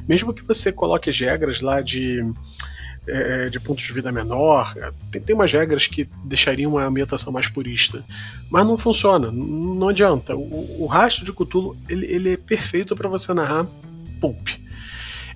Mesmo 0.08 0.34
que 0.34 0.44
você 0.44 0.72
coloque 0.72 1.10
as 1.10 1.20
regras 1.20 1.62
lá 1.62 1.82
de 1.82 2.22
é, 3.08 3.50
de 3.50 3.60
pontos 3.60 3.84
de 3.84 3.94
vida 3.94 4.12
menor. 4.12 4.74
Tem, 5.12 5.22
tem 5.22 5.36
umas 5.36 5.52
regras 5.52 5.88
que 5.88 6.08
deixariam 6.24 6.72
uma 6.72 6.86
ambientação 6.86 7.32
mais 7.32 7.48
purista. 7.48 8.04
Mas 8.50 8.66
não 8.66 8.78
funciona, 8.78 9.32
não 9.32 9.90
adianta. 9.90 10.36
O, 10.36 10.84
o 10.84 10.86
rastro 10.86 11.26
de 11.26 11.32
Cthulhu 11.32 11.76
ele, 11.88 12.06
ele 12.06 12.34
é 12.34 12.38
perfeito 12.38 12.96
para 12.96 13.08
você 13.10 13.34
narrar 13.34 13.66
pulp. 14.20 14.48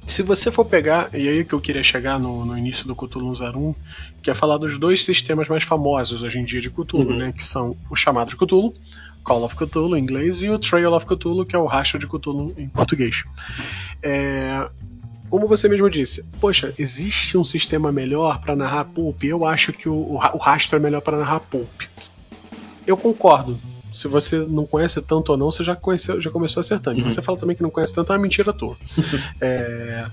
Se 0.07 0.23
você 0.23 0.49
for 0.49 0.65
pegar, 0.65 1.09
e 1.13 1.27
aí 1.27 1.45
que 1.45 1.53
eu 1.53 1.61
queria 1.61 1.83
chegar 1.83 2.19
no, 2.19 2.43
no 2.43 2.57
início 2.57 2.87
do 2.87 2.95
Cthulhu 2.95 3.31
01, 3.31 3.75
que 4.23 4.31
é 4.31 4.33
falar 4.33 4.57
dos 4.57 4.79
dois 4.79 5.05
sistemas 5.05 5.47
mais 5.47 5.63
famosos 5.63 6.23
hoje 6.23 6.39
em 6.39 6.45
dia 6.45 6.59
de 6.59 6.71
Cthulhu, 6.71 7.11
Uhum. 7.11 7.17
né? 7.17 7.31
Que 7.31 7.45
são 7.45 7.77
o 7.91 7.95
chamado 7.95 8.29
de 8.29 8.35
Cthulhu, 8.35 8.73
Call 9.23 9.43
of 9.43 9.55
Cthulhu 9.55 9.95
em 9.95 10.01
inglês, 10.01 10.41
e 10.41 10.49
o 10.49 10.57
Trail 10.57 10.93
of 10.93 11.05
Cthulhu, 11.05 11.45
que 11.45 11.55
é 11.55 11.59
o 11.59 11.67
rastro 11.67 11.99
de 11.99 12.07
Cthulhu 12.07 12.55
em 12.57 12.67
português. 12.67 13.23
É, 14.01 14.67
como 15.29 15.47
você 15.47 15.67
mesmo 15.67 15.89
disse, 15.89 16.23
poxa, 16.41 16.73
existe 16.77 17.37
um 17.37 17.45
sistema 17.45 17.91
melhor 17.91 18.39
para 18.41 18.55
narrar 18.55 18.85
pulp? 18.85 19.23
Eu 19.23 19.45
acho 19.45 19.71
que 19.71 19.87
o, 19.87 19.93
o 19.93 20.15
o 20.15 20.37
rastro 20.37 20.77
é 20.77 20.79
melhor 20.79 21.01
para 21.01 21.17
narrar 21.17 21.39
pulp. 21.41 21.81
Eu 22.85 22.97
concordo. 22.97 23.59
Se 23.93 24.07
você 24.07 24.37
não 24.39 24.65
conhece 24.65 25.01
tanto 25.01 25.31
ou 25.31 25.37
não, 25.37 25.51
você 25.51 25.63
já, 25.63 25.75
conheceu, 25.75 26.21
já 26.21 26.29
começou 26.29 26.61
acertando. 26.61 26.99
E 26.99 27.03
Uhum. 27.03 27.11
você 27.11 27.21
fala 27.21 27.37
também 27.37 27.55
que 27.55 27.63
não 27.63 27.69
conhece 27.71 27.93
tanto, 27.93 28.11
é 28.11 28.15
uma 28.15 28.21
mentira 28.21 28.51
à 28.51 28.53
toa. 28.53 28.77
É, 29.41 30.05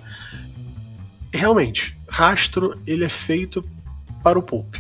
Realmente, 1.33 1.97
rastro 2.09 2.81
ele 2.87 3.05
é 3.05 3.09
feito 3.09 3.63
para 4.23 4.39
o 4.39 4.43
pulp. 4.43 4.77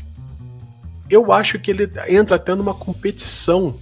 Eu 1.10 1.30
acho 1.32 1.58
que 1.58 1.70
ele 1.70 1.90
entra 2.08 2.36
até 2.36 2.54
numa 2.54 2.74
competição 2.74 3.76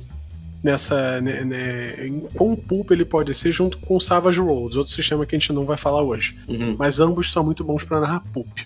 nessa 0.64 1.20
né, 1.20 1.44
né, 1.44 2.06
em 2.06 2.20
quão 2.20 2.56
pulp 2.56 2.90
ele 2.90 3.04
pode 3.04 3.34
ser 3.34 3.52
junto 3.52 3.76
com 3.76 3.96
o 3.96 4.00
Savage 4.00 4.40
Worlds, 4.40 4.78
outro 4.78 4.94
sistema 4.94 5.26
que 5.26 5.36
a 5.36 5.38
gente 5.38 5.52
não 5.52 5.66
vai 5.66 5.76
falar 5.76 6.02
hoje. 6.02 6.38
Uhum. 6.48 6.74
Mas 6.78 7.00
ambos 7.00 7.30
são 7.30 7.44
muito 7.44 7.62
bons 7.62 7.84
para 7.84 8.00
narrar 8.00 8.20
pulp. 8.32 8.60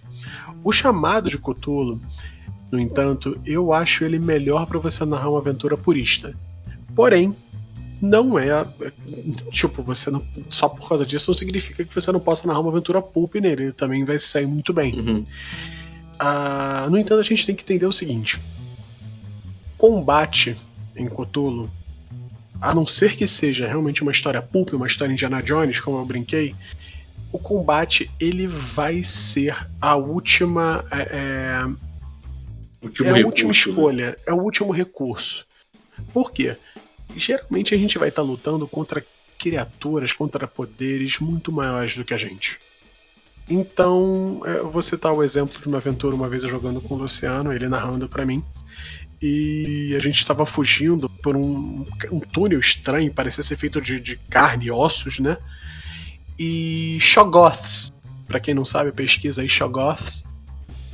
O 0.62 0.70
chamado 0.70 1.28
de 1.28 1.36
Cthulhu, 1.36 2.00
no 2.70 2.78
entanto, 2.78 3.36
eu 3.44 3.72
acho 3.72 4.04
ele 4.04 4.20
melhor 4.20 4.64
para 4.66 4.78
você 4.78 5.04
narrar 5.04 5.28
uma 5.28 5.40
aventura 5.40 5.76
purista. 5.76 6.32
Porém, 6.94 7.34
não 8.00 8.38
é 8.38 8.64
tipo 9.50 9.82
você 9.82 10.08
não 10.08 10.24
só 10.48 10.68
por 10.68 10.88
causa 10.88 11.04
disso 11.04 11.30
não 11.30 11.34
significa 11.34 11.84
que 11.84 11.92
você 11.92 12.12
não 12.12 12.20
possa 12.20 12.46
narrar 12.46 12.60
uma 12.60 12.70
aventura 12.70 13.02
pulp 13.02 13.34
nele. 13.34 13.64
Ele 13.64 13.72
também 13.72 14.04
vai 14.04 14.20
sair 14.20 14.46
muito 14.46 14.72
bem. 14.72 14.94
Uhum. 14.94 15.24
Ah, 16.16 16.86
no 16.88 16.96
entanto, 16.96 17.18
a 17.18 17.24
gente 17.24 17.44
tem 17.44 17.56
que 17.56 17.64
entender 17.64 17.86
o 17.86 17.92
seguinte: 17.92 18.40
combate 19.76 20.56
em 20.94 21.08
Cthulhu, 21.08 21.68
a 22.60 22.74
não 22.74 22.86
ser 22.86 23.16
que 23.16 23.26
seja 23.26 23.66
realmente 23.66 24.02
uma 24.02 24.12
história 24.12 24.42
pulp, 24.42 24.72
uma 24.72 24.86
história 24.86 25.12
Indiana 25.12 25.42
Jones, 25.42 25.80
como 25.80 25.98
eu 25.98 26.04
brinquei, 26.04 26.54
o 27.32 27.38
combate 27.38 28.10
ele 28.18 28.46
vai 28.46 29.02
ser 29.02 29.66
a 29.80 29.96
última 29.96 30.84
é, 30.90 31.08
é, 31.12 31.88
Último 32.80 33.08
é 33.08 33.10
a 33.10 33.14
recurso, 33.14 33.28
última 33.28 33.48
né? 33.48 33.58
escolha, 33.58 34.16
é 34.26 34.32
o 34.32 34.40
último 34.40 34.72
recurso. 34.72 35.46
Por 36.12 36.32
quê? 36.32 36.56
Geralmente 37.16 37.74
a 37.74 37.78
gente 37.78 37.98
vai 37.98 38.08
estar 38.08 38.22
lutando 38.22 38.66
contra 38.68 39.04
criaturas, 39.38 40.12
contra 40.12 40.46
poderes 40.46 41.18
muito 41.18 41.50
maiores 41.50 41.96
do 41.96 42.04
que 42.04 42.14
a 42.14 42.16
gente. 42.16 42.58
Então, 43.48 44.42
é, 44.44 44.58
eu 44.58 44.70
vou 44.70 44.82
citar 44.82 45.12
o 45.12 45.22
exemplo 45.22 45.60
de 45.60 45.68
uma 45.68 45.78
aventura 45.78 46.14
uma 46.14 46.28
vez 46.28 46.42
eu 46.44 46.50
jogando 46.50 46.80
com 46.80 46.94
o 46.94 46.98
Luciano, 46.98 47.52
ele 47.52 47.68
narrando 47.68 48.08
pra 48.08 48.26
mim. 48.26 48.44
E 49.20 49.94
a 49.96 49.98
gente 49.98 50.18
estava 50.18 50.46
fugindo 50.46 51.08
por 51.08 51.36
um, 51.36 51.84
um 52.12 52.20
túnel 52.20 52.60
estranho, 52.60 53.12
parecia 53.12 53.42
ser 53.42 53.56
feito 53.56 53.80
de, 53.80 54.00
de 54.00 54.16
carne 54.30 54.66
e 54.66 54.70
ossos, 54.70 55.18
né? 55.18 55.36
E 56.38 56.98
Shoggoths, 57.00 57.90
pra 58.26 58.38
quem 58.38 58.54
não 58.54 58.64
sabe, 58.64 58.92
pesquisa 58.92 59.42
aí 59.42 59.48
Shoggoths. 59.48 60.24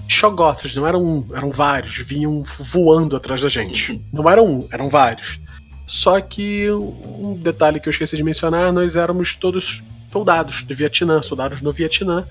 Shoggoths, 0.08 0.74
não 0.74 0.86
eram 0.86 1.02
um, 1.02 1.36
eram 1.36 1.50
vários, 1.50 1.96
vinham 1.98 2.42
voando 2.42 3.14
atrás 3.14 3.42
da 3.42 3.48
gente. 3.48 4.00
Não 4.12 4.28
eram 4.28 4.46
um, 4.46 4.68
eram 4.70 4.88
vários. 4.88 5.38
Só 5.86 6.18
que 6.20 6.70
um 6.70 7.34
detalhe 7.34 7.78
que 7.78 7.88
eu 7.88 7.90
esqueci 7.90 8.16
de 8.16 8.22
mencionar, 8.22 8.72
nós 8.72 8.96
éramos 8.96 9.34
todos 9.34 9.82
soldados 10.10 10.62
do 10.62 10.74
Vietnã, 10.74 11.20
soldados 11.20 11.60
no 11.60 11.72
Vietnã, 11.72 12.26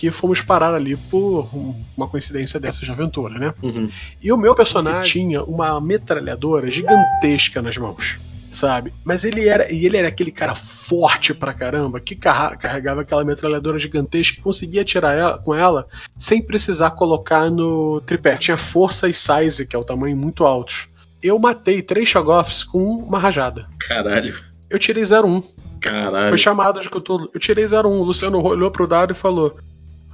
que 0.00 0.10
fomos 0.10 0.40
parar 0.40 0.74
ali 0.74 0.96
por 0.96 1.46
um- 1.54 1.74
uma 1.94 2.08
coincidência 2.08 2.58
dessas 2.58 2.80
de 2.80 2.90
aventura, 2.90 3.38
né? 3.38 3.52
Uhum. 3.62 3.90
E 4.22 4.32
o 4.32 4.36
meu 4.38 4.54
personagem 4.54 5.02
tinha 5.12 5.42
uma 5.44 5.78
metralhadora 5.78 6.70
gigantesca 6.70 7.60
nas 7.60 7.76
mãos, 7.76 8.18
sabe? 8.50 8.94
Mas 9.04 9.24
ele 9.24 9.46
era, 9.46 9.70
e 9.70 9.84
ele 9.84 9.98
era 9.98 10.08
aquele 10.08 10.30
cara 10.32 10.54
forte 10.54 11.34
pra 11.34 11.52
caramba 11.52 12.00
que 12.00 12.16
carregava 12.16 13.02
aquela 13.02 13.22
metralhadora 13.26 13.78
gigantesca 13.78 14.38
e 14.38 14.42
conseguia 14.42 14.80
atirar 14.80 15.14
ela- 15.14 15.36
com 15.36 15.54
ela 15.54 15.86
sem 16.16 16.40
precisar 16.40 16.92
colocar 16.92 17.50
no 17.50 18.00
tripé. 18.00 18.38
Tinha 18.38 18.56
força 18.56 19.06
e 19.06 19.12
size, 19.12 19.66
que 19.66 19.76
é 19.76 19.78
o 19.78 19.84
tamanho 19.84 20.16
muito 20.16 20.46
altos. 20.46 20.88
Eu 21.22 21.38
matei 21.38 21.82
três 21.82 22.08
Shoggoths 22.08 22.64
com 22.64 22.82
uma 22.94 23.18
rajada. 23.18 23.66
Caralho. 23.86 24.34
Eu 24.70 24.78
tirei 24.78 25.04
01. 25.04 25.42
Caralho. 25.78 26.28
Foi 26.28 26.38
chamado 26.38 26.80
de 26.80 26.88
Cthulhu. 26.88 27.28
Eu 27.34 27.40
tirei 27.40 27.66
01. 27.66 28.00
O 28.00 28.02
Luciano 28.02 28.42
olhou 28.42 28.70
pro 28.70 28.86
dado 28.86 29.12
e 29.12 29.14
falou: 29.16 29.58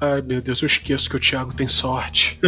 Ai 0.01 0.23
meu 0.23 0.41
Deus, 0.41 0.61
eu 0.61 0.67
esqueço 0.67 1.09
que 1.09 1.17
o 1.17 1.21
Thiago 1.21 1.55
tem 1.55 1.69
sorte. 1.69 2.39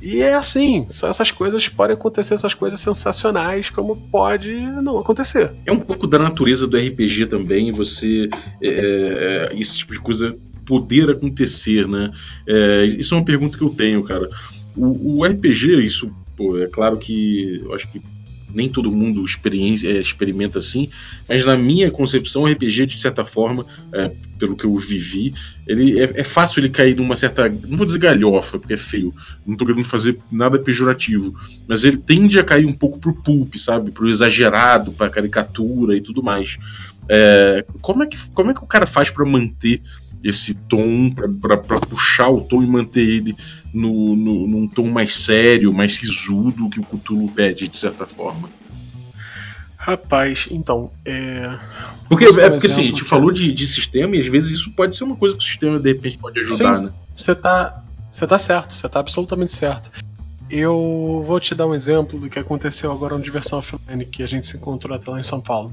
e 0.00 0.22
é 0.22 0.34
assim, 0.34 0.86
essas 0.88 1.30
coisas 1.30 1.68
podem 1.68 1.94
acontecer, 1.94 2.34
essas 2.34 2.54
coisas 2.54 2.80
sensacionais, 2.80 3.68
como 3.68 3.96
pode 3.96 4.58
não 4.58 4.98
acontecer. 4.98 5.52
É 5.66 5.72
um 5.72 5.80
pouco 5.80 6.06
da 6.06 6.18
natureza 6.18 6.66
do 6.66 6.78
RPG 6.78 7.26
também, 7.26 7.70
você. 7.70 8.30
é, 8.62 9.50
é, 9.52 9.60
esse 9.60 9.78
tipo 9.78 9.92
de 9.92 10.00
coisa 10.00 10.34
poder 10.64 11.10
acontecer, 11.10 11.86
né? 11.86 12.10
É, 12.46 12.86
isso 12.86 13.14
é 13.14 13.18
uma 13.18 13.24
pergunta 13.24 13.56
que 13.56 13.64
eu 13.64 13.70
tenho, 13.70 14.02
cara. 14.02 14.28
O, 14.76 15.18
o 15.18 15.24
RPG, 15.24 15.84
isso, 15.84 16.10
pô, 16.36 16.58
é 16.58 16.66
claro 16.66 16.98
que 16.98 17.60
eu 17.64 17.74
acho 17.74 17.90
que 17.90 18.00
nem 18.52 18.68
todo 18.68 18.90
mundo 18.90 19.24
é, 19.24 20.00
experimenta 20.00 20.58
assim, 20.58 20.88
mas 21.28 21.44
na 21.44 21.56
minha 21.56 21.90
concepção, 21.90 22.42
o 22.42 22.46
RPG, 22.46 22.86
de 22.86 23.00
certa 23.00 23.24
forma, 23.24 23.66
é, 23.92 24.10
pelo 24.38 24.56
que 24.56 24.64
eu 24.64 24.76
vivi, 24.76 25.34
ele 25.66 26.00
é, 26.00 26.04
é 26.14 26.24
fácil 26.24 26.60
ele 26.60 26.70
cair 26.70 26.96
numa 26.96 27.16
certa. 27.16 27.48
Não 27.48 27.76
vou 27.76 27.86
dizer 27.86 27.98
galhofa, 27.98 28.58
porque 28.58 28.74
é 28.74 28.78
feio, 28.78 29.14
não 29.46 29.56
tô 29.56 29.66
querendo 29.66 29.84
fazer 29.84 30.18
nada 30.30 30.58
pejorativo, 30.58 31.34
mas 31.66 31.84
ele 31.84 31.96
tende 31.96 32.38
a 32.38 32.44
cair 32.44 32.64
um 32.64 32.72
pouco 32.72 32.98
pro 32.98 33.14
pulp, 33.14 33.54
sabe? 33.56 33.90
Pro 33.90 34.08
exagerado, 34.08 34.92
pra 34.92 35.10
caricatura 35.10 35.96
e 35.96 36.00
tudo 36.00 36.22
mais. 36.22 36.58
É, 37.08 37.64
como, 37.80 38.02
é 38.02 38.06
que, 38.06 38.18
como 38.30 38.50
é 38.50 38.54
que 38.54 38.62
o 38.62 38.66
cara 38.66 38.86
faz 38.86 39.10
pra 39.10 39.24
manter 39.24 39.82
esse 40.22 40.52
tom, 40.54 41.10
pra 41.10 41.56
puxar 41.80 42.28
o 42.28 42.40
tom 42.40 42.62
e 42.62 42.66
manter 42.66 43.08
ele 43.08 43.36
no, 43.72 44.16
no, 44.16 44.46
num 44.46 44.68
tom 44.68 44.88
mais 44.88 45.14
sério, 45.14 45.72
mais 45.72 45.94
sisudo 45.94 46.68
que 46.68 46.80
o 46.80 46.84
Cthulhu 46.84 47.28
pede, 47.28 47.68
de 47.68 47.78
certa 47.78 48.04
forma? 48.04 48.48
Rapaz, 49.76 50.48
então, 50.50 50.90
é. 51.04 51.56
Porque, 52.08 52.24
é 52.24 52.28
um 52.28 52.50
porque 52.50 52.66
assim, 52.66 52.82
a 52.82 52.88
gente 52.90 53.04
falou 53.04 53.30
de, 53.30 53.50
de 53.52 53.66
sistema 53.66 54.16
e 54.16 54.20
às 54.20 54.26
vezes 54.26 54.58
isso 54.58 54.70
pode 54.72 54.96
ser 54.96 55.04
uma 55.04 55.16
coisa 55.16 55.36
que 55.36 55.42
o 55.42 55.46
sistema 55.46 55.78
de 55.78 55.92
repente 55.92 56.18
pode 56.18 56.40
ajudar, 56.40 56.78
Sim. 56.78 56.84
né? 56.86 56.92
Você 57.16 57.34
tá. 57.34 57.82
Você 58.10 58.26
tá 58.26 58.38
certo, 58.38 58.74
você 58.74 58.88
tá 58.88 59.00
absolutamente 59.00 59.54
certo. 59.54 59.90
Eu 60.50 61.22
vou 61.26 61.38
te 61.38 61.54
dar 61.54 61.66
um 61.66 61.74
exemplo 61.74 62.18
do 62.18 62.28
que 62.28 62.38
aconteceu 62.38 62.90
agora 62.90 63.16
no 63.16 63.22
Diversão 63.22 63.58
Offline, 63.58 64.04
que 64.06 64.22
a 64.22 64.26
gente 64.26 64.46
se 64.46 64.56
encontrou 64.56 64.96
até 64.96 65.10
lá 65.10 65.20
em 65.20 65.24
São 65.24 65.40
Paulo. 65.40 65.72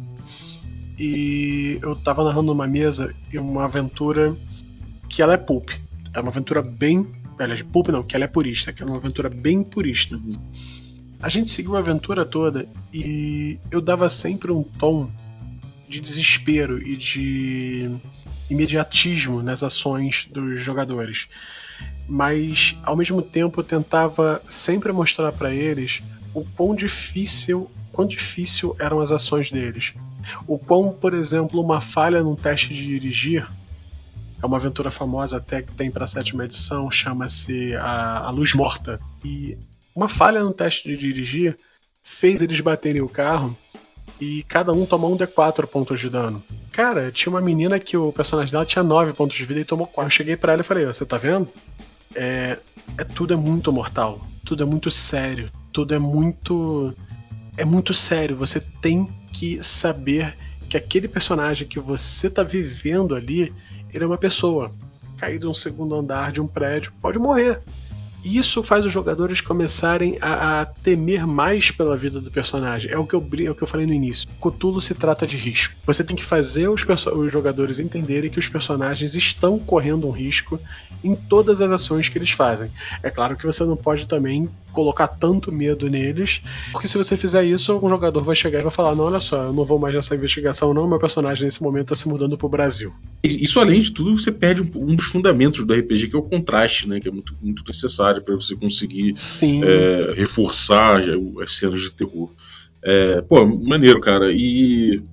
E 0.98 1.80
eu 1.82 1.96
tava 1.96 2.24
narrando 2.24 2.52
uma 2.52 2.68
mesa 2.68 3.14
e 3.32 3.38
uma 3.38 3.66
aventura 3.66 4.36
que 5.10 5.22
ela 5.22 5.34
é 5.34 5.38
pulp. 5.38 5.70
É 6.14 6.20
uma 6.20 6.30
aventura 6.30 6.62
bem. 6.62 7.06
Aliás, 7.38 7.62
pulp 7.62 7.90
não, 7.90 8.04
que 8.04 8.16
ela 8.16 8.26
é 8.26 8.28
purista, 8.28 8.72
que 8.72 8.82
é 8.82 8.86
uma 8.86 8.98
aventura 8.98 9.30
bem 9.30 9.64
purista. 9.64 10.20
A 11.22 11.30
gente 11.30 11.52
seguiu 11.52 11.76
a 11.76 11.80
aventura 11.80 12.26
toda 12.26 12.68
e 12.94 13.60
eu 13.72 13.82
dava 13.82 14.08
sempre 14.10 14.52
um 14.52 14.64
tom 14.64 15.10
de 15.90 16.00
desespero 16.00 16.82
e 16.82 16.96
de 16.96 17.92
imediatismo 18.50 19.42
nas 19.42 19.64
ações 19.64 20.28
dos 20.32 20.60
jogadores. 20.60 21.28
Mas 22.08 22.78
ao 22.84 22.96
mesmo 22.96 23.22
tempo 23.22 23.60
eu 23.60 23.64
tentava 23.64 24.42
sempre 24.48 24.92
mostrar 24.92 25.32
para 25.32 25.54
eles 25.54 26.04
o 26.34 26.46
quão 26.56 26.76
difícil, 26.76 27.70
quão 27.92 28.08
difícil 28.08 28.76
eram 28.78 29.00
as 29.00 29.12
ações 29.12 29.52
deles. 29.52 29.94
O 30.46 30.58
quão, 30.58 30.92
por 30.92 31.14
exemplo, 31.14 31.62
uma 31.62 31.82
falha 31.82 32.22
num 32.22 32.36
teste 32.36 32.74
de 32.74 32.86
dirigir 32.86 33.48
é 34.42 34.46
uma 34.46 34.58
aventura 34.58 34.92
famosa 34.92 35.38
até 35.38 35.62
que 35.62 35.72
tem 35.72 35.90
para 35.90 36.04
a 36.04 36.08
sétima 36.08 36.46
edição, 36.46 36.92
chama-se 36.92 37.76
a, 37.76 38.20
a 38.20 38.30
Luz 38.30 38.54
Morta. 38.54 39.00
E 39.24 39.58
uma 39.96 40.10
falha 40.10 40.44
no 40.44 40.54
teste 40.54 40.88
de 40.88 40.98
dirigir 40.98 41.58
fez 42.04 42.42
eles 42.42 42.60
baterem 42.60 43.02
o 43.02 43.10
carro 43.10 43.58
e 44.20 44.44
cada 44.44 44.72
um 44.72 44.86
tomar 44.86 45.08
um 45.08 45.18
D4 45.18 45.68
pontos 45.68 46.00
de 46.00 46.10
dano. 46.10 46.44
Cara, 46.72 47.12
tinha 47.12 47.32
uma 47.32 47.42
menina 47.42 47.80
que 47.80 47.98
o 47.98 48.12
personagem 48.12 48.52
dela 48.52 48.66
tinha 48.66 48.84
9 48.84 49.14
pontos 49.14 49.36
de 49.36 49.46
vida 49.46 49.60
e 49.60 49.66
tomou 49.66 49.88
4. 49.88 50.08
Eu 50.08 50.10
cheguei 50.10 50.36
pra 50.36 50.54
ela 50.54 50.62
e 50.62 50.66
falei: 50.66 50.86
"Ó, 50.86 50.94
Você 50.94 51.06
tá 51.06 51.18
vendo? 51.18 51.48
É, 52.16 52.58
é 52.98 53.04
tudo 53.04 53.34
é 53.34 53.38
muito 53.38 53.72
mortal, 53.72 54.26
tudo 54.46 54.64
é 54.64 54.66
muito 54.66 54.90
sério, 54.90 55.52
tudo 55.72 55.94
é 55.94 56.00
muito. 56.00 56.94
É 57.58 57.66
muito 57.66 57.94
sério. 57.94 58.36
Você 58.36 58.60
tem 58.60 59.08
que 59.32 59.62
saber 59.64 60.36
que 60.70 60.78
aquele 60.78 61.08
personagem 61.08 61.68
que 61.68 61.80
você 61.80 62.30
tá 62.30 62.44
vivendo 62.44 63.16
ali, 63.16 63.54
ele 63.94 64.04
é 64.04 64.08
uma 64.08 64.18
pessoa. 64.18 64.74
Cair 65.18 65.40
de 65.40 65.48
um 65.48 65.54
segundo 65.54 65.96
andar 65.96 66.32
de 66.32 66.42
um 66.42 66.48
prédio, 66.48 66.92
pode 67.02 67.18
morrer. 67.18 67.62
Isso 68.26 68.64
faz 68.64 68.86
os 68.86 68.92
jogadores 68.92 69.40
começarem 69.40 70.18
a, 70.20 70.62
a, 70.62 70.66
temer 70.66 71.28
mais 71.28 71.70
pela 71.70 71.96
vida 71.96 72.20
do 72.20 72.32
personagem. 72.32 72.92
É 72.92 72.98
o, 72.98 73.06
que 73.06 73.14
eu, 73.14 73.24
é 73.46 73.52
o 73.52 73.56
que 73.56 73.62
eu 73.62 73.68
falei 73.68 73.86
no 73.86 73.94
início. 73.94 74.28
Cthulhu 74.42 74.82
se 74.82 74.96
trata 74.96 75.28
de 75.28 75.38
risco. 75.38 75.76
Você 75.86 76.04
tem 76.04 76.16
que 76.16 76.26
fazer 76.26 76.68
os, 76.68 76.84
os 76.84 77.32
jogadores 77.32 77.78
entenderem 77.78 78.32
que 78.32 78.40
os 78.40 78.48
personagens 78.48 79.14
estão 79.14 79.60
correndo 79.60 80.08
um 80.08 80.12
risco 80.12 80.60
em 81.04 81.14
todas 81.14 81.62
as 81.62 81.72
ações 81.72 82.10
que 82.10 82.18
eles 82.18 82.32
fazem. 82.32 82.72
É 83.04 83.12
claro 83.12 83.38
que 83.38 83.46
você 83.46 83.64
não 83.64 83.78
pode 83.78 84.08
também 84.08 84.50
colocar 84.72 85.08
tanto 85.08 85.52
medo 85.52 85.90
neles, 85.90 86.42
porque 86.72 86.88
se 86.88 86.98
você 86.98 87.16
fizer 87.16 87.46
isso, 87.46 87.80
um 87.82 87.88
jogador 87.88 88.22
vai 88.24 88.36
chegar 88.36 88.60
e 88.60 88.64
vai 88.64 88.72
falar: 88.72 88.94
não, 88.94 89.06
olha 89.06 89.22
só, 89.22 89.44
eu 89.44 89.54
não 89.54 89.64
vou 89.64 89.80
mais 89.80 89.96
nessa 89.96 90.16
investigação, 90.16 90.74
não, 90.74 90.88
meu 90.88 91.00
personagem 91.00 91.46
nesse 91.46 91.64
momento 91.64 91.94
está 91.94 91.96
se 91.96 92.10
mudando 92.10 92.38
pro 92.38 92.50
Brasil. 92.50 92.94
Isso, 93.24 93.60
além 93.60 93.80
de 93.80 93.92
tudo, 93.92 94.18
você 94.18 94.32
perde 94.32 94.62
um, 94.62 94.70
um 94.76 94.96
dos 94.96 95.06
fundamentos 95.06 95.66
do 95.66 95.74
RPG, 95.74 96.10
que 96.10 96.16
é 96.16 96.20
o 96.20 96.24
contraste, 96.24 96.88
né? 96.88 97.00
Que 97.00 97.08
é 97.08 97.12
muito, 97.12 97.36
muito 97.42 97.64
necessário 97.66 98.15
para 98.22 98.36
você 98.36 98.56
conseguir 98.56 99.16
é, 99.64 100.14
reforçar 100.16 101.02
as 101.44 101.56
cenas 101.56 101.82
de 101.82 101.92
terror. 101.92 102.30
É, 102.84 103.22
pô, 103.22 103.46
maneiro, 103.46 104.00
cara. 104.00 104.32
E 104.32 104.98
o 104.98 105.04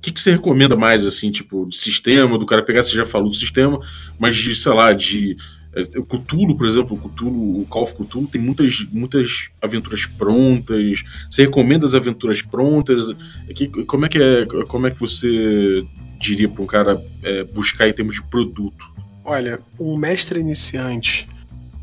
que, 0.00 0.12
que, 0.12 0.20
você 0.20 0.32
recomenda 0.32 0.74
mais, 0.74 1.04
assim, 1.04 1.30
tipo, 1.30 1.66
de 1.66 1.76
sistema, 1.76 2.38
do 2.38 2.46
cara 2.46 2.62
pegar, 2.62 2.82
você 2.82 2.96
já 2.96 3.04
falou 3.04 3.28
do 3.28 3.36
sistema, 3.36 3.78
mas 4.18 4.36
de, 4.36 4.56
sei 4.56 4.72
lá, 4.72 4.92
de. 4.92 5.36
É, 5.74 5.82
o 5.98 6.06
Cthulhu, 6.06 6.56
por 6.56 6.66
exemplo, 6.66 6.96
o 6.96 7.08
Cthulhu, 7.08 7.60
o 7.60 7.66
Call 7.66 7.82
of 7.82 7.94
Cthulhu 7.94 8.26
tem 8.26 8.40
muitas, 8.40 8.86
muitas 8.90 9.50
aventuras 9.60 10.06
prontas. 10.06 11.04
Você 11.30 11.42
recomenda 11.42 11.86
as 11.86 11.94
aventuras 11.94 12.40
prontas? 12.40 13.14
Que, 13.54 13.68
como, 13.84 14.06
é 14.06 14.08
que 14.08 14.18
é, 14.18 14.46
como 14.66 14.86
é 14.86 14.90
que 14.90 14.98
você 14.98 15.84
diria 16.18 16.48
para 16.48 16.62
um 16.62 16.66
cara 16.66 17.02
é, 17.22 17.44
buscar 17.44 17.88
em 17.88 17.92
termos 17.92 18.14
de 18.14 18.22
produto? 18.22 18.86
Olha, 19.22 19.60
um 19.78 19.98
mestre 19.98 20.40
iniciante 20.40 21.28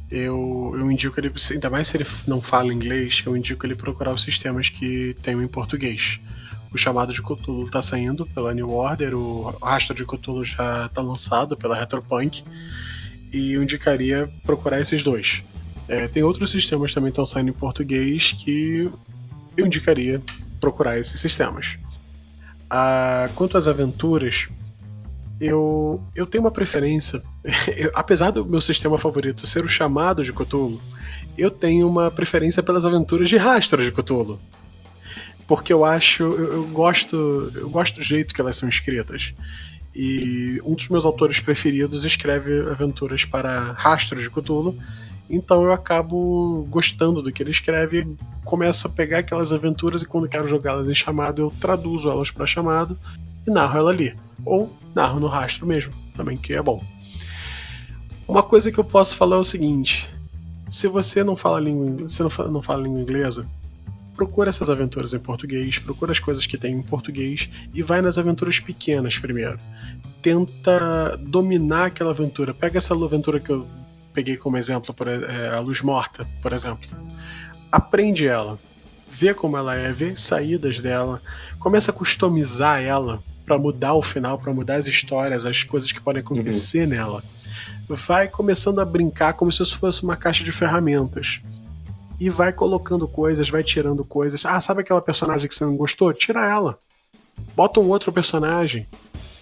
eu, 0.10 0.74
eu 0.78 0.92
indico 0.92 1.20
ele, 1.20 1.32
ainda 1.52 1.70
mais 1.70 1.88
se 1.88 1.98
ele 1.98 2.06
não 2.28 2.42
fala 2.42 2.74
inglês, 2.74 3.24
eu 3.26 3.36
indico 3.36 3.66
ele 3.66 3.76
procurar 3.76 4.14
os 4.14 4.22
sistemas 4.22 4.70
que 4.70 5.16
tem 5.22 5.42
em 5.42 5.48
português. 5.48 6.20
O 6.72 6.78
chamado 6.78 7.14
de 7.14 7.22
Cthulhu 7.22 7.66
está 7.66 7.82
saindo 7.82 8.26
pela 8.26 8.54
New 8.54 8.70
Order, 8.70 9.16
o 9.16 9.50
rastro 9.64 9.96
de 9.96 10.06
Cthulhu 10.06 10.44
já 10.44 10.86
está 10.86 11.02
lançado 11.02 11.56
pela 11.56 11.78
Retropunk, 11.78 12.44
e 13.32 13.54
eu 13.54 13.64
indicaria 13.64 14.30
procurar 14.44 14.80
esses 14.80 15.02
dois. 15.02 15.42
É, 15.88 16.08
tem 16.08 16.24
outros 16.24 16.52
sistemas 16.52 16.94
também 16.94 17.10
estão 17.10 17.26
saindo 17.26 17.50
em 17.50 17.54
português 17.54 18.34
que 18.34 18.90
eu 19.56 19.66
indicaria 19.66 20.22
procurar 20.60 21.00
esses 21.00 21.20
sistemas. 21.20 21.78
Ah, 22.70 23.30
quanto 23.36 23.58
às 23.58 23.68
aventuras, 23.68 24.48
eu, 25.40 26.02
eu 26.16 26.26
tenho 26.26 26.44
uma 26.44 26.52
preferência. 26.52 27.22
Eu, 27.76 27.92
apesar 27.94 28.32
do 28.32 28.46
meu 28.46 28.62
sistema 28.62 28.98
favorito 28.98 29.46
ser 29.46 29.64
o 29.64 29.70
chamado 29.70 30.24
de 30.24 30.32
Cthulhu, 30.32 30.82
eu 31.38 31.52
tenho 31.52 31.88
uma 31.88 32.10
preferência 32.10 32.64
pelas 32.64 32.86
aventuras 32.86 33.28
de 33.28 33.38
rastro 33.38 33.84
de 33.84 33.92
Cthulhu. 33.92 34.40
Porque 35.48 35.72
eu 35.72 35.84
acho. 35.84 36.24
Eu, 36.24 36.54
eu, 36.54 36.68
gosto. 36.68 37.52
Eu 37.54 37.70
gosto 37.70 37.98
do 37.98 38.04
jeito 38.04 38.34
que 38.34 38.42
elas 38.42 38.58
são 38.58 38.68
escritas. 38.68 39.34
E 39.94 40.62
um 40.66 40.74
dos 40.74 40.90
meus 40.90 41.06
autores 41.06 41.40
preferidos 41.40 42.04
escreve 42.04 42.62
aventuras 42.70 43.24
para 43.26 43.74
rastros 43.74 44.24
de 44.24 44.30
Cthulhu. 44.30 44.78
Então 45.30 45.64
eu 45.64 45.74
acabo 45.74 46.66
gostando 46.70 47.22
do 47.22 47.32
que 47.32 47.42
ele 47.42 47.52
escreve, 47.52 48.16
começo 48.44 48.88
a 48.88 48.90
pegar 48.90 49.20
aquelas 49.20 49.52
aventuras 49.52 50.04
e 50.04 50.06
quando 50.06 50.30
quero 50.30 50.48
jogá-las 50.48 50.88
em 50.88 50.96
chamado, 50.96 51.42
eu 51.42 51.54
traduzo 51.60 52.10
elas 52.10 52.30
para 52.30 52.46
chamado 52.46 52.98
e 53.48 53.52
narro 53.52 53.78
ela 53.78 53.92
ali. 53.92 54.16
Ou 54.46 54.72
narro 54.94 55.20
no 55.20 55.28
rastro 55.28 55.66
mesmo, 55.66 55.94
também 56.16 56.38
que 56.38 56.54
é 56.54 56.62
bom. 56.62 56.84
Uma 58.28 58.44
coisa 58.44 58.72
que 58.72 58.80
eu 58.80 58.84
posso 58.84 59.16
falar 59.16 59.38
é 59.38 59.40
o 59.40 59.44
seguinte: 59.44 60.10
se 60.70 60.88
você 60.88 61.24
não 61.24 61.36
fala 61.36 61.60
língua, 61.60 62.08
se 62.08 62.22
não 62.22 62.30
fala, 62.30 62.52
não 62.52 62.62
fala 62.62 62.84
língua 62.84 63.02
inglesa, 63.02 63.48
procura 64.16 64.50
essas 64.50 64.70
aventuras 64.70 65.14
em 65.14 65.20
português, 65.20 65.78
procura 65.78 66.12
as 66.12 66.20
coisas 66.20 66.46
que 66.46 66.58
tem 66.58 66.76
em 66.76 66.82
português 66.82 67.50
e 67.74 67.82
vai 67.84 68.02
nas 68.02 68.18
aventuras 68.18 68.60
pequenas 68.60 69.18
primeiro. 69.18 69.60
Tenta 70.22 71.18
dominar 71.18 71.86
aquela 71.86 72.12
aventura. 72.12 72.54
Pega 72.54 72.78
essa 72.78 72.94
aventura 72.96 73.40
que 73.40 73.52
eu 73.52 73.68
peguei 74.16 74.38
como 74.38 74.58
exemplo, 74.58 74.94
por, 74.94 75.10
é, 75.10 75.50
a 75.50 75.60
Luz 75.60 75.82
Morta, 75.82 76.26
por 76.42 76.54
exemplo. 76.54 76.88
Aprende 77.70 78.26
ela, 78.26 78.58
vê 79.12 79.34
como 79.34 79.58
ela 79.58 79.76
é, 79.76 79.92
vê 79.92 80.12
as 80.12 80.22
saídas 80.22 80.80
dela, 80.80 81.22
começa 81.60 81.92
a 81.92 81.94
customizar 81.94 82.82
ela 82.82 83.22
para 83.46 83.58
mudar 83.58 83.94
o 83.94 84.02
final, 84.02 84.40
para 84.40 84.54
mudar 84.54 84.78
as 84.78 84.88
histórias, 84.88 85.46
as 85.46 85.64
coisas 85.64 85.92
que 85.92 86.02
podem 86.02 86.22
acontecer 86.22 86.84
uhum. 86.84 86.90
nela. 86.90 87.24
Vai 87.88 88.28
começando 88.28 88.80
a 88.80 88.86
brincar 88.86 89.34
como 89.34 89.52
se 89.52 89.62
isso 89.62 89.78
fosse 89.78 90.02
uma 90.02 90.16
caixa 90.16 90.44
de 90.44 90.52
ferramentas. 90.52 91.42
E 92.20 92.30
vai 92.30 92.54
colocando 92.54 93.08
coisas, 93.08 93.50
vai 93.50 93.64
tirando 93.64 94.04
coisas. 94.04 94.46
Ah, 94.46 94.60
sabe 94.62 94.82
aquela 94.82 95.02
personagem 95.02 95.48
que 95.48 95.54
você 95.54 95.66
não 95.66 95.76
gostou? 95.76 96.12
Tira 96.14 96.48
ela. 96.48 96.80
Bota 97.56 97.80
um 97.82 97.90
outro 97.90 98.12
personagem. 98.12 98.88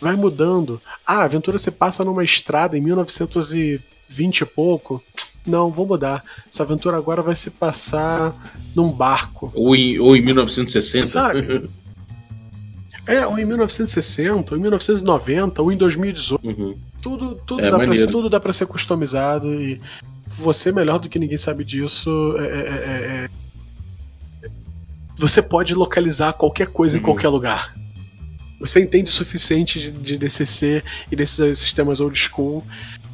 Vai 0.02 0.16
mudando. 0.16 0.82
Ah, 1.06 1.20
a 1.20 1.24
aventura 1.24 1.58
se 1.58 1.72
passa 1.72 2.04
numa 2.04 2.24
estrada 2.24 2.78
em 2.78 2.82
1920 2.82 3.54
e 3.56 3.93
pouco. 4.56 5.04
Não, 5.46 5.70
vou 5.70 5.86
mudar. 5.86 6.24
Essa 6.50 6.64
aventura 6.64 6.98
agora 6.98 7.22
vai 7.22 7.36
se 7.36 7.50
passar 7.50 8.34
num 8.76 8.90
barco. 8.92 9.52
Ou 9.54 9.76
em, 9.76 10.00
ou 10.00 10.16
em 10.16 10.22
1960. 10.22 11.06
Sabe? 11.06 11.70
É, 13.06 13.28
ou 13.28 13.38
em 13.38 13.44
1960, 13.44 14.54
ou 14.54 14.58
em 14.58 14.62
1990, 14.62 15.62
ou 15.62 15.72
em 15.74 15.76
2018. 15.76 16.48
Uhum. 16.48 16.78
Tudo, 17.02 17.36
tudo, 17.46 17.62
é, 17.62 17.70
dá 17.70 17.78
pra, 17.78 18.08
tudo 18.08 18.30
dá 18.30 18.40
pra 18.40 18.54
ser 18.54 18.66
customizado 18.66 19.54
e 19.62 19.82
você, 20.38 20.72
melhor 20.72 21.02
do 21.02 21.10
que 21.10 21.20
ninguém 21.20 21.38
sabe 21.38 21.66
disso, 21.66 22.10
é, 22.38 22.46
é, 22.46 22.48
é, 22.48 23.30
é 24.46 24.50
você 25.18 25.42
pode 25.42 25.76
localizar 25.76 26.34
qualquer 26.34 26.68
coisa 26.68 26.96
uhum. 26.96 27.02
em 27.02 27.04
qualquer 27.04 27.28
lugar. 27.28 27.76
Você 28.60 28.82
entende 28.82 29.10
o 29.10 29.14
suficiente 29.14 29.80
de, 29.80 29.92
de 29.92 30.18
DCC 30.18 30.82
e 31.12 31.16
desses 31.16 31.60
sistemas 31.60 32.00
old 32.00 32.18
school 32.18 32.64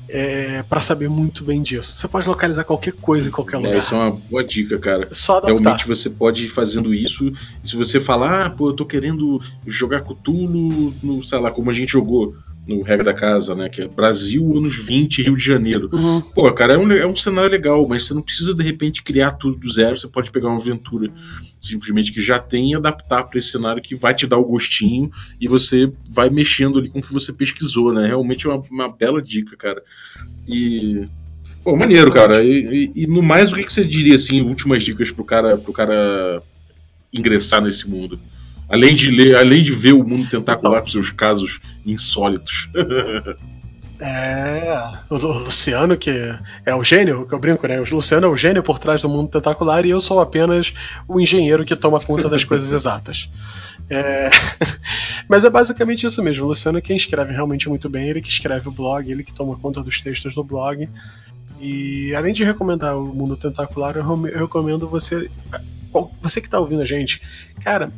é, 0.09 0.63
para 0.63 0.81
saber 0.81 1.07
muito 1.07 1.43
bem 1.43 1.61
disso. 1.61 1.95
Você 1.95 2.07
pode 2.07 2.27
localizar 2.27 2.63
qualquer 2.63 2.93
coisa 2.93 3.29
em 3.29 3.31
qualquer 3.31 3.57
é, 3.57 3.59
lugar. 3.59 3.77
Isso 3.77 3.93
é 3.93 3.97
uma 3.97 4.11
boa 4.11 4.43
dica, 4.43 4.77
cara. 4.79 5.07
É 5.09 5.13
só 5.13 5.39
Realmente 5.39 5.87
você 5.87 6.09
pode 6.09 6.45
ir 6.45 6.49
fazendo 6.49 6.93
isso. 6.93 7.31
Se 7.63 7.75
você 7.75 7.99
falar, 7.99 8.45
ah, 8.45 8.49
pô, 8.49 8.69
eu 8.69 8.73
tô 8.73 8.85
querendo 8.85 9.39
jogar 9.65 10.01
Cthulhu, 10.01 10.93
no, 11.03 11.23
sei 11.23 11.39
lá, 11.39 11.51
como 11.51 11.69
a 11.69 11.73
gente 11.73 11.91
jogou 11.91 12.35
no 12.69 12.83
Regra 12.83 13.03
da 13.03 13.13
Casa, 13.15 13.55
né? 13.55 13.67
Que 13.67 13.81
é 13.81 13.87
Brasil, 13.87 14.55
anos 14.55 14.75
20, 14.75 15.23
Rio 15.23 15.35
de 15.35 15.43
Janeiro. 15.43 15.89
Uhum. 15.91 16.21
Pô, 16.21 16.51
cara, 16.53 16.73
é 16.73 16.77
um, 16.77 16.91
é 16.91 17.07
um 17.07 17.15
cenário 17.15 17.49
legal, 17.49 17.87
mas 17.87 18.05
você 18.05 18.13
não 18.13 18.21
precisa 18.21 18.53
de 18.53 18.63
repente 18.63 19.01
criar 19.01 19.31
tudo 19.31 19.57
do 19.57 19.71
zero. 19.71 19.97
Você 19.97 20.07
pode 20.07 20.29
pegar 20.29 20.49
uma 20.49 20.59
aventura 20.59 21.11
simplesmente 21.59 22.13
que 22.13 22.21
já 22.21 22.37
tem 22.37 22.71
e 22.71 22.75
adaptar 22.75 23.23
para 23.23 23.39
esse 23.39 23.49
cenário 23.49 23.81
que 23.81 23.95
vai 23.95 24.13
te 24.13 24.27
dar 24.27 24.37
o 24.37 24.45
gostinho 24.45 25.11
e 25.41 25.47
você 25.47 25.91
vai 26.07 26.29
mexendo 26.29 26.77
ali 26.77 26.89
com 26.89 26.99
o 26.99 27.01
que 27.01 27.11
você 27.11 27.33
pesquisou, 27.33 27.91
né? 27.91 28.05
Realmente 28.05 28.45
é 28.45 28.49
uma, 28.49 28.63
uma 28.69 28.87
bela 28.87 29.19
dica, 29.19 29.57
cara. 29.57 29.81
E. 30.47 31.07
Pô, 31.63 31.75
maneiro, 31.75 32.11
cara. 32.11 32.43
E, 32.43 32.91
e, 32.95 33.03
e, 33.03 33.07
no 33.07 33.23
mais, 33.23 33.51
o 33.51 33.55
que, 33.55 33.63
que 33.63 33.73
você 33.73 33.83
diria, 33.83 34.15
assim, 34.15 34.41
últimas 34.41 34.83
dicas 34.83 35.09
pro 35.09 35.25
cara, 35.25 35.57
pro 35.57 35.73
cara 35.73 36.43
ingressar 37.11 37.61
nesse 37.61 37.89
mundo? 37.89 38.19
Além 38.69 38.95
de 38.95 39.09
ler, 39.09 39.35
além 39.35 39.63
de 39.63 39.71
ver 39.71 39.93
o 39.93 40.03
mundo 40.03 40.29
tentacular 40.29 40.81
com 40.81 40.87
seus 40.87 41.09
casos 41.11 41.59
insólitos. 41.85 42.69
É, 44.01 44.93
o 45.09 45.17
Luciano, 45.17 45.97
que 45.97 46.09
é 46.65 46.73
o 46.73 46.81
gênio, 46.85 47.27
que 47.27 47.33
eu 47.33 47.39
brinco, 47.39 47.67
né? 47.67 47.81
O 47.81 47.95
Luciano 47.95 48.27
é 48.27 48.29
o 48.29 48.37
gênio 48.37 48.63
por 48.63 48.79
trás 48.79 49.01
do 49.01 49.09
mundo 49.09 49.29
tentacular 49.29 49.85
e 49.85 49.89
eu 49.89 49.99
sou 49.99 50.21
apenas 50.21 50.73
o 51.05 51.19
engenheiro 51.19 51.65
que 51.65 51.75
toma 51.75 51.99
conta 51.99 52.29
das 52.29 52.45
coisas 52.45 52.71
exatas. 52.71 53.29
É... 53.89 54.29
Mas 55.27 55.43
é 55.43 55.49
basicamente 55.49 56.07
isso 56.07 56.23
mesmo. 56.23 56.45
O 56.45 56.47
Luciano 56.47 56.77
é 56.77 56.81
quem 56.81 56.95
escreve 56.95 57.33
realmente 57.33 57.67
muito 57.67 57.89
bem, 57.89 58.07
ele 58.07 58.21
que 58.21 58.29
escreve 58.29 58.69
o 58.69 58.71
blog, 58.71 59.11
ele 59.11 59.23
que 59.23 59.33
toma 59.33 59.57
conta 59.57 59.83
dos 59.83 59.99
textos 59.99 60.33
do 60.33 60.45
blog. 60.45 60.87
E 61.59 62.15
além 62.15 62.31
de 62.31 62.45
recomendar 62.45 62.97
o 62.97 63.13
mundo 63.13 63.35
tentacular, 63.35 63.97
eu 63.97 64.39
recomendo 64.39 64.87
você. 64.87 65.29
Você 66.21 66.39
que 66.39 66.47
está 66.47 66.57
ouvindo 66.57 66.81
a 66.81 66.85
gente, 66.85 67.21
cara, 67.63 67.91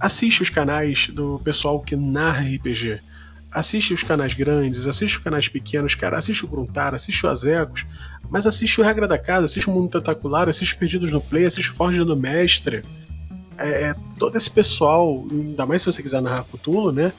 assiste 0.00 0.40
os 0.42 0.48
canais 0.48 1.08
do 1.08 1.38
pessoal 1.44 1.78
que 1.78 1.94
narra 1.94 2.42
RPG. 2.42 3.00
Assiste 3.52 3.92
os 3.92 4.02
canais 4.02 4.32
grandes, 4.32 4.86
assiste 4.86 5.18
os 5.18 5.22
canais 5.22 5.48
pequenos, 5.48 5.94
cara, 5.94 6.16
assiste 6.16 6.44
o 6.44 6.48
Gruntar, 6.48 6.94
assiste 6.94 7.26
o 7.26 7.28
Azecos, 7.28 7.84
mas 8.30 8.46
assiste 8.46 8.80
o 8.80 8.84
Regra 8.84 9.06
da 9.06 9.18
Casa, 9.18 9.44
assiste 9.44 9.68
o 9.68 9.72
Mundo 9.72 9.90
Tentacular, 9.90 10.48
assiste 10.48 10.76
Perdidos 10.76 11.10
no 11.10 11.20
Play, 11.20 11.44
assiste 11.44 11.70
o 11.70 11.74
Forja 11.74 12.04
do 12.04 12.16
Mestre. 12.16 12.82
É, 13.58 13.90
é, 13.90 13.94
todo 14.18 14.36
esse 14.36 14.50
pessoal, 14.50 15.26
ainda 15.30 15.66
mais 15.66 15.82
se 15.82 15.86
você 15.86 16.02
quiser 16.02 16.22
narrar 16.22 16.44
Cthulhu, 16.44 16.92
né? 16.92 17.12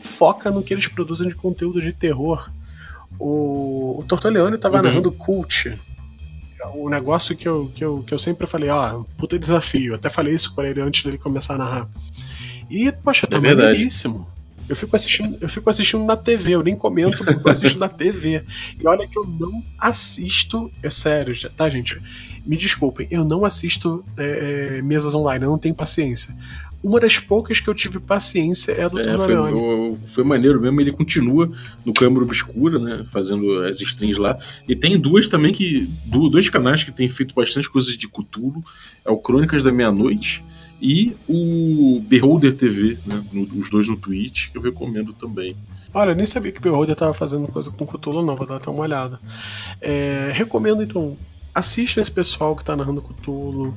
Foca 0.00 0.50
no 0.50 0.62
que 0.62 0.72
eles 0.72 0.86
produzem 0.86 1.28
de 1.28 1.34
conteúdo 1.34 1.82
de 1.82 1.92
terror. 1.92 2.50
O, 3.18 3.98
o 4.00 4.04
Tortoleone 4.04 4.56
estava 4.56 4.76
uhum. 4.76 4.82
narrando 4.84 5.12
Cult, 5.12 5.74
o 6.74 6.88
negócio 6.88 7.36
que 7.36 7.48
eu, 7.48 7.70
que 7.74 7.84
eu, 7.84 8.02
que 8.02 8.14
eu 8.14 8.18
sempre 8.18 8.46
falei, 8.46 8.68
ó, 8.70 9.02
puta 9.16 9.38
desafio. 9.38 9.94
Até 9.94 10.08
falei 10.08 10.34
isso 10.34 10.54
com 10.54 10.62
ele 10.62 10.80
antes 10.80 11.04
dele 11.04 11.18
começar 11.18 11.54
a 11.54 11.58
narrar. 11.58 11.88
E, 12.70 12.90
poxa, 12.90 13.26
tá 13.26 13.36
é 13.36 13.40
maneiríssimo. 13.40 14.26
Eu 14.72 14.76
fico 14.76 14.96
assistindo, 14.96 15.36
eu 15.38 15.50
fico 15.50 15.68
assistindo 15.68 16.02
na 16.02 16.16
TV, 16.16 16.52
eu 16.52 16.62
nem 16.62 16.74
comento 16.74 17.22
porque 17.22 17.46
eu 17.46 17.52
assisto 17.52 17.78
na 17.78 17.90
TV. 17.90 18.42
E 18.80 18.88
olha 18.88 19.06
que 19.06 19.18
eu 19.18 19.26
não 19.26 19.62
assisto, 19.78 20.70
é 20.82 20.88
sério, 20.88 21.34
tá, 21.50 21.68
gente? 21.68 22.00
Me 22.46 22.56
desculpem, 22.56 23.06
eu 23.10 23.22
não 23.22 23.44
assisto 23.44 24.02
é, 24.16 24.78
é, 24.78 24.82
mesas 24.82 25.14
online, 25.14 25.44
eu 25.44 25.50
não 25.50 25.58
tenho 25.58 25.74
paciência. 25.74 26.34
Uma 26.82 26.98
das 26.98 27.18
poucas 27.18 27.60
que 27.60 27.68
eu 27.68 27.74
tive 27.74 28.00
paciência 28.00 28.72
é 28.72 28.84
a 28.84 28.88
do 28.88 28.98
é, 28.98 29.04
foi, 29.04 29.98
foi 30.06 30.24
maneiro 30.24 30.58
mesmo, 30.58 30.80
ele 30.80 30.90
continua 30.90 31.52
no 31.84 31.92
Câmara 31.92 32.24
Obscura, 32.24 32.78
né? 32.78 33.04
Fazendo 33.06 33.64
as 33.64 33.78
strings 33.78 34.16
lá. 34.16 34.38
E 34.66 34.74
tem 34.74 34.98
duas 34.98 35.28
também 35.28 35.52
que. 35.52 35.86
Dois 36.06 36.48
canais 36.48 36.82
que 36.82 36.90
têm 36.90 37.10
feito 37.10 37.34
bastante 37.34 37.68
coisas 37.68 37.94
de 37.94 38.08
Cthulhu. 38.08 38.64
É 39.04 39.10
o 39.10 39.18
Crônicas 39.18 39.62
da 39.62 39.70
Meia-Noite 39.70 40.42
e 40.82 41.14
o 41.28 42.00
Beholder 42.00 42.56
TV, 42.56 42.98
né? 43.06 43.22
os 43.56 43.70
dois 43.70 43.86
no 43.86 43.96
Twitch, 43.96 44.50
que 44.50 44.58
eu 44.58 44.62
recomendo 44.62 45.12
também. 45.12 45.56
Olha, 45.94 46.10
eu 46.10 46.16
nem 46.16 46.26
sabia 46.26 46.50
que 46.50 46.58
o 46.58 46.62
Beholder 46.62 46.94
estava 46.94 47.14
fazendo 47.14 47.46
coisa 47.46 47.70
com 47.70 47.86
Cthulhu, 47.86 48.26
não, 48.26 48.34
vou 48.34 48.46
dar 48.46 48.56
até 48.56 48.68
uma 48.68 48.82
olhada. 48.82 49.20
É, 49.80 50.32
recomendo 50.34 50.82
então, 50.82 51.16
assista 51.54 52.00
esse 52.00 52.10
pessoal 52.10 52.56
que 52.56 52.62
está 52.62 52.74
narrando 52.74 53.00
Cthulhu, 53.00 53.72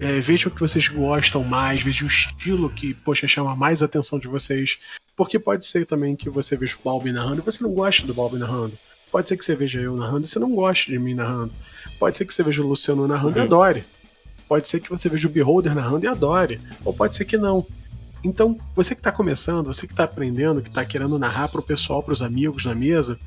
é, 0.00 0.18
veja 0.18 0.48
o 0.48 0.50
que 0.50 0.60
vocês 0.60 0.88
gostam 0.88 1.44
mais, 1.44 1.80
veja 1.80 2.04
o 2.04 2.08
estilo 2.08 2.68
que, 2.68 2.92
poxa, 2.92 3.28
chama 3.28 3.54
mais 3.54 3.80
a 3.80 3.84
atenção 3.84 4.18
de 4.18 4.26
vocês. 4.26 4.78
Porque 5.16 5.38
pode 5.38 5.64
ser 5.64 5.86
também 5.86 6.16
que 6.16 6.28
você 6.28 6.56
veja 6.56 6.74
o 6.74 6.84
Balbi 6.84 7.12
narrando 7.12 7.40
e 7.40 7.44
você 7.44 7.62
não 7.62 7.72
gosta 7.72 8.04
do 8.04 8.14
Balbi 8.14 8.36
narrando. 8.36 8.72
Pode 9.12 9.28
ser 9.28 9.36
que 9.36 9.44
você 9.44 9.54
veja 9.54 9.80
eu 9.80 9.96
narrando 9.96 10.24
e 10.24 10.28
você 10.28 10.40
não 10.40 10.50
goste 10.50 10.90
de 10.90 10.98
mim 10.98 11.14
narrando. 11.14 11.52
Pode 12.00 12.16
ser 12.16 12.24
que 12.24 12.34
você 12.34 12.42
veja 12.42 12.62
o 12.62 12.66
Luciano 12.66 13.06
narrando 13.06 13.38
uhum. 13.38 13.44
e 13.44 13.46
adore. 13.46 13.84
Pode 14.48 14.66
ser 14.66 14.80
que 14.80 14.88
você 14.88 15.08
veja 15.08 15.28
o 15.28 15.30
Beholder 15.30 15.74
narrando 15.74 16.06
e 16.06 16.08
adore, 16.08 16.58
ou 16.84 16.94
pode 16.94 17.14
ser 17.14 17.26
que 17.26 17.36
não. 17.36 17.66
Então, 18.24 18.58
você 18.74 18.94
que 18.94 19.00
está 19.00 19.12
começando, 19.12 19.66
você 19.66 19.86
que 19.86 19.92
está 19.92 20.04
aprendendo, 20.04 20.62
que 20.62 20.68
está 20.68 20.84
querendo 20.84 21.18
narrar 21.18 21.48
para 21.48 21.60
o 21.60 21.62
pessoal, 21.62 22.02
para 22.02 22.14
os 22.14 22.22
amigos 22.22 22.64
na 22.64 22.74
mesa, 22.74 23.18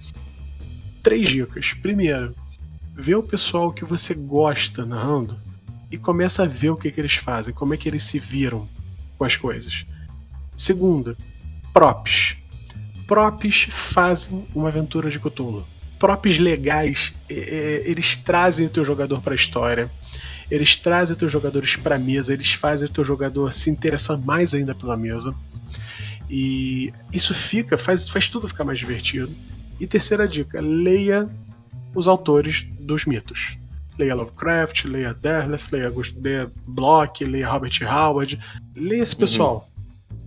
três 1.04 1.30
dicas. 1.30 1.74
Primeiro, 1.74 2.36
vê 2.96 3.16
o 3.16 3.24
pessoal 3.24 3.72
que 3.72 3.86
você 3.86 4.14
gosta 4.14 4.86
narrando 4.86 5.38
e 5.92 5.98
começa 5.98 6.44
a 6.44 6.48
ver 6.48 6.72
o 6.72 6.76
que, 6.76 6.92
que 6.92 7.00
eles 7.00 7.16
fazem, 7.16 7.54
como 7.54 7.74
é 7.74 7.78
que 7.78 7.88
eles 7.88 8.04
se 8.04 8.20
viram 8.20 8.68
com 9.18 9.24
as 9.24 9.38
coisas. 9.38 9.86
Segunda, 10.56 11.16
props. 11.72 12.38
Props 13.08 13.68
fazem 13.70 14.46
uma 14.56 14.70
aventura 14.70 15.10
de 15.10 15.20
Cthulhu. 15.20 15.66
Props 16.00 16.40
legais, 16.40 17.14
é, 17.30 17.36
é 17.36 17.90
eles 17.90 18.18
trazem 18.18 18.66
o 18.66 18.70
teu 18.70 18.84
jogador 18.84 19.22
para 19.22 19.34
a 19.34 19.36
história 19.36 19.90
eles 20.52 20.76
trazem 20.76 21.14
os 21.14 21.18
teus 21.18 21.32
jogadores 21.32 21.78
para 21.78 21.96
a 21.96 22.00
mesa, 22.00 22.34
eles 22.34 22.52
fazem 22.52 22.88
o 22.88 22.92
teu 22.92 23.06
jogador 23.06 23.54
se 23.54 23.70
interessar 23.70 24.20
mais 24.20 24.54
ainda 24.54 24.76
pela 24.76 24.98
mesa. 24.98 25.34
E 26.30 26.94
isso 27.12 27.34
fica, 27.34 27.78
faz, 27.78 28.10
faz 28.10 28.28
tudo 28.28 28.50
ficar 28.50 28.66
mais 28.66 28.78
divertido. 28.78 29.32
E 29.80 29.88
terceira 29.88 30.28
dica, 30.28 30.60
leia 30.60 31.30
os 31.96 32.08
autores 32.08 32.68
dos 32.80 33.06
mitos. 33.06 33.58
Leia 33.98 34.14
Lovecraft, 34.14 34.86
leia 34.86 35.14
Derleth, 35.14 35.72
leia, 35.72 35.92
leia 36.22 36.52
Bloch, 36.68 37.24
leia 37.24 37.50
Robert 37.50 37.80
Howard. 37.84 38.38
Leia 38.76 39.04
esse 39.04 39.14
uhum. 39.14 39.20
pessoal. 39.20 39.72
Uhum. 40.12 40.18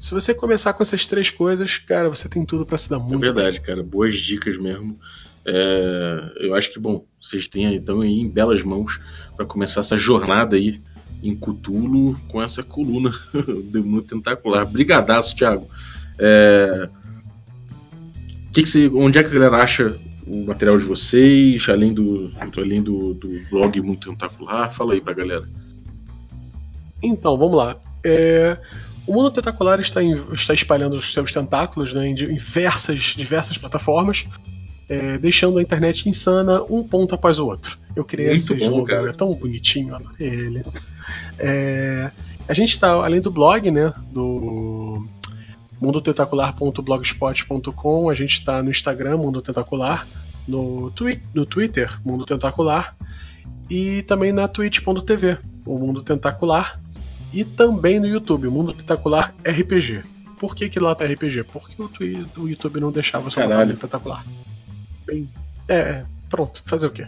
Se 0.00 0.12
você 0.12 0.32
começar 0.32 0.72
com 0.72 0.82
essas 0.82 1.06
três 1.06 1.28
coisas, 1.28 1.78
cara, 1.78 2.08
você 2.08 2.28
tem 2.28 2.44
tudo 2.44 2.64
para 2.64 2.78
se 2.78 2.88
dar 2.88 2.98
muito. 2.98 3.24
É 3.24 3.32
verdade, 3.32 3.58
bem. 3.58 3.66
cara. 3.66 3.82
Boas 3.82 4.16
dicas 4.16 4.56
mesmo. 4.56 4.98
É, 5.48 6.32
eu 6.40 6.54
acho 6.56 6.72
que, 6.72 6.78
bom, 6.80 7.04
vocês 7.20 7.46
têm 7.46 7.72
então 7.74 8.00
aí 8.00 8.20
em 8.20 8.28
belas 8.28 8.62
mãos 8.62 9.00
para 9.36 9.46
começar 9.46 9.80
essa 9.80 9.96
jornada 9.96 10.56
aí 10.56 10.80
em 11.22 11.36
Cutulo 11.36 12.18
com 12.28 12.42
essa 12.42 12.62
coluna 12.62 13.14
do 13.70 13.84
mundo 13.84 14.02
tentacular. 14.02 14.66
Brigadaço, 14.66 15.36
Thiago. 15.36 15.68
É, 16.18 16.88
que 18.52 18.62
que 18.62 18.68
você, 18.68 18.88
onde 18.88 19.18
é 19.18 19.22
que 19.22 19.28
a 19.28 19.32
galera 19.32 19.62
acha 19.62 19.96
o 20.26 20.44
material 20.44 20.78
de 20.78 20.84
vocês, 20.84 21.68
além 21.68 21.94
do, 21.94 22.32
além 22.56 22.82
do, 22.82 23.14
do 23.14 23.28
blog 23.48 23.80
Mundo 23.80 24.00
Tentacular? 24.00 24.72
Fala 24.72 24.94
aí 24.94 25.00
pra 25.00 25.12
galera. 25.12 25.48
Então, 27.00 27.36
vamos 27.36 27.56
lá. 27.56 27.76
É, 28.02 28.58
o 29.06 29.12
Mundo 29.12 29.30
Tentacular 29.30 29.78
está, 29.78 30.02
em, 30.02 30.16
está 30.32 30.52
espalhando 30.52 30.96
os 30.96 31.12
seus 31.12 31.30
tentáculos 31.30 31.92
né, 31.92 32.08
em 32.08 32.14
diversas, 32.14 33.14
diversas 33.16 33.56
plataformas 33.56 34.26
é, 34.88 35.18
deixando 35.18 35.58
a 35.58 35.62
internet 35.62 36.08
insana 36.08 36.62
um 36.62 36.82
ponto 36.82 37.14
após 37.14 37.38
o 37.38 37.46
outro. 37.46 37.78
Eu 37.94 38.02
criei 38.04 38.28
Muito 38.28 38.38
esse 38.38 38.54
bom, 38.54 38.64
slogan, 38.64 39.06
é 39.08 39.12
tão 39.12 39.34
bonitinho, 39.34 39.94
adorei 39.94 40.28
ele. 40.28 40.64
É, 41.38 42.10
a 42.48 42.54
gente 42.54 42.70
está, 42.70 42.92
além 42.92 43.20
do 43.20 43.30
blog, 43.30 43.70
né, 43.70 43.92
do 44.12 45.06
mundotentacular.blogspot.com, 45.80 48.10
a 48.10 48.14
gente 48.14 48.34
está 48.34 48.62
no 48.62 48.70
Instagram, 48.70 49.16
Mundo 49.18 49.42
Tentacular, 49.42 50.06
no, 50.46 50.92
twi 50.92 51.20
no 51.34 51.44
Twitter, 51.44 51.98
Mundo 52.04 52.24
Tentacular, 52.24 52.96
e 53.68 54.02
também 54.02 54.32
na 54.32 54.46
twitch.tv, 54.46 55.38
o 55.64 55.76
Mundo 55.78 56.00
Tentacular, 56.02 56.80
e 57.32 57.44
também 57.44 57.98
no 57.98 58.06
YouTube, 58.06 58.46
Mundo 58.48 58.72
Tentacular 58.72 59.34
RPG. 59.44 60.04
Por 60.38 60.54
que, 60.54 60.68
que 60.68 60.78
lá 60.78 60.94
tá 60.94 61.04
RPG? 61.06 61.42
Porque 61.44 61.82
o, 61.82 61.90
o 62.42 62.48
YouTube 62.48 62.78
não 62.78 62.92
deixava 62.92 63.28
só 63.30 63.42
botar 63.42 63.66
Mundo 63.66 63.76
Tentacular 63.76 64.24
bem. 65.06 65.28
É, 65.68 66.04
pronto, 66.28 66.62
fazer 66.66 66.86
o 66.86 66.90
quê? 66.90 67.06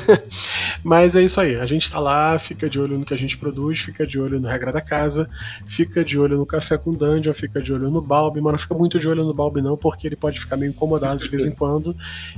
Mas 0.84 1.16
é 1.16 1.22
isso 1.22 1.40
aí, 1.40 1.56
a 1.56 1.66
gente 1.66 1.90
tá 1.90 1.98
lá, 1.98 2.38
fica 2.38 2.68
de 2.68 2.78
olho 2.78 2.98
no 2.98 3.04
que 3.04 3.14
a 3.14 3.16
gente 3.16 3.36
produz, 3.36 3.80
fica 3.80 4.06
de 4.06 4.20
olho 4.20 4.38
no 4.38 4.48
Regra 4.48 4.72
da 4.72 4.80
Casa, 4.80 5.28
fica 5.66 6.04
de 6.04 6.18
olho 6.18 6.36
no 6.36 6.46
Café 6.46 6.78
com 6.78 6.92
Dungeon, 6.92 7.34
fica 7.34 7.60
de 7.60 7.72
olho 7.72 7.90
no 7.90 8.00
Balbi, 8.00 8.40
mas 8.40 8.52
não 8.52 8.58
fica 8.58 8.74
muito 8.74 8.98
de 8.98 9.08
olho 9.08 9.24
no 9.24 9.34
Balbi 9.34 9.60
não, 9.60 9.76
porque 9.76 10.06
ele 10.06 10.16
pode 10.16 10.38
ficar 10.38 10.56
meio 10.56 10.70
incomodado 10.70 11.22
de 11.22 11.28
vez 11.28 11.44
em 11.44 11.50
quando, 11.50 11.96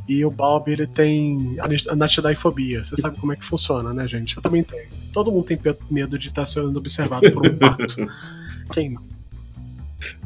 e 0.09 0.25
o 0.25 0.31
Balbi 0.31 0.73
ele 0.73 0.87
tem 0.87 1.57
a 1.89 1.97
natidaifobia, 1.97 2.85
você 2.85 2.97
sabe 2.97 3.19
como 3.19 3.33
é 3.33 3.37
que 3.37 3.45
funciona, 3.45 3.93
né 3.93 4.07
gente? 4.07 4.37
Eu 4.37 4.43
também 4.43 4.63
tenho. 4.63 4.89
Todo 5.13 5.31
mundo 5.31 5.45
tem 5.45 5.59
medo 5.91 6.19
de 6.19 6.29
estar 6.29 6.47
sendo 6.47 6.77
observado 6.79 7.31
por 7.31 7.47
um 7.47 7.57
pato. 7.57 7.97
Quem 8.73 8.91
não? 8.91 9.18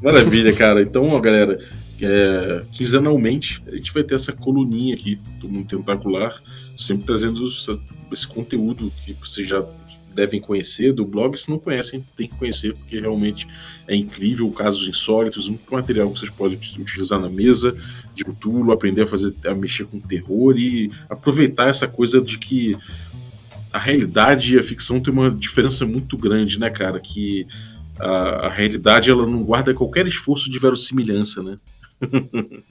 Maravilha, 0.03 0.53
cara. 0.53 0.83
Então, 0.83 1.07
ó, 1.09 1.21
galera, 1.21 1.59
é, 2.01 2.63
quinzenalmente 2.73 3.63
a 3.67 3.77
gente 3.77 3.93
vai 3.93 4.03
ter 4.03 4.15
essa 4.15 4.33
coluninha 4.33 4.95
aqui 4.95 5.19
do 5.41 5.49
Mundo 5.49 5.69
Tentacular, 5.69 6.43
sempre 6.77 7.05
trazendo 7.07 7.47
esse 8.13 8.27
conteúdo 8.27 8.93
que 9.05 9.15
vocês 9.15 9.49
já 9.49 9.65
devem 10.15 10.41
conhecer 10.41 10.93
do 10.93 11.05
blog. 11.05 11.37
Se 11.37 11.51
não 11.51 11.59
conhecem, 11.59 12.05
tem 12.17 12.29
que 12.29 12.35
conhecer, 12.35 12.75
porque 12.75 13.01
realmente 13.01 13.47
é 13.89 13.95
incrível, 13.95 14.51
casos 14.51 14.87
insólitos, 14.87 15.49
muito 15.49 15.73
material 15.73 16.11
que 16.11 16.19
vocês 16.19 16.31
podem 16.31 16.59
utilizar 16.79 17.21
na 17.21 17.29
mesa 17.29 17.75
de 18.15 18.25
Cthulhu, 18.25 18.73
aprender 18.73 19.03
a 19.03 19.07
fazer 19.07 19.35
a 19.47 19.55
mexer 19.55 19.85
com 19.85 19.99
terror 19.99 20.59
e 20.59 20.91
aproveitar 21.09 21.69
essa 21.69 21.89
coisa 21.89 22.21
de 22.21 22.39
que 22.39 22.77
a 23.73 23.79
realidade 23.79 24.55
e 24.55 24.59
a 24.59 24.63
ficção 24.63 25.01
tem 25.01 25.13
uma 25.13 25.31
diferença 25.31 25.87
muito 25.87 26.17
grande, 26.19 26.59
né, 26.59 26.69
cara? 26.69 27.01
Que 27.01 27.47
a, 27.99 28.47
a 28.47 28.49
realidade 28.49 29.11
ela 29.11 29.27
não 29.27 29.43
guarda 29.43 29.75
qualquer 29.75 30.07
esforço 30.07 30.51
de 30.51 30.59
verossimilhança, 30.59 31.43
né? 31.43 31.59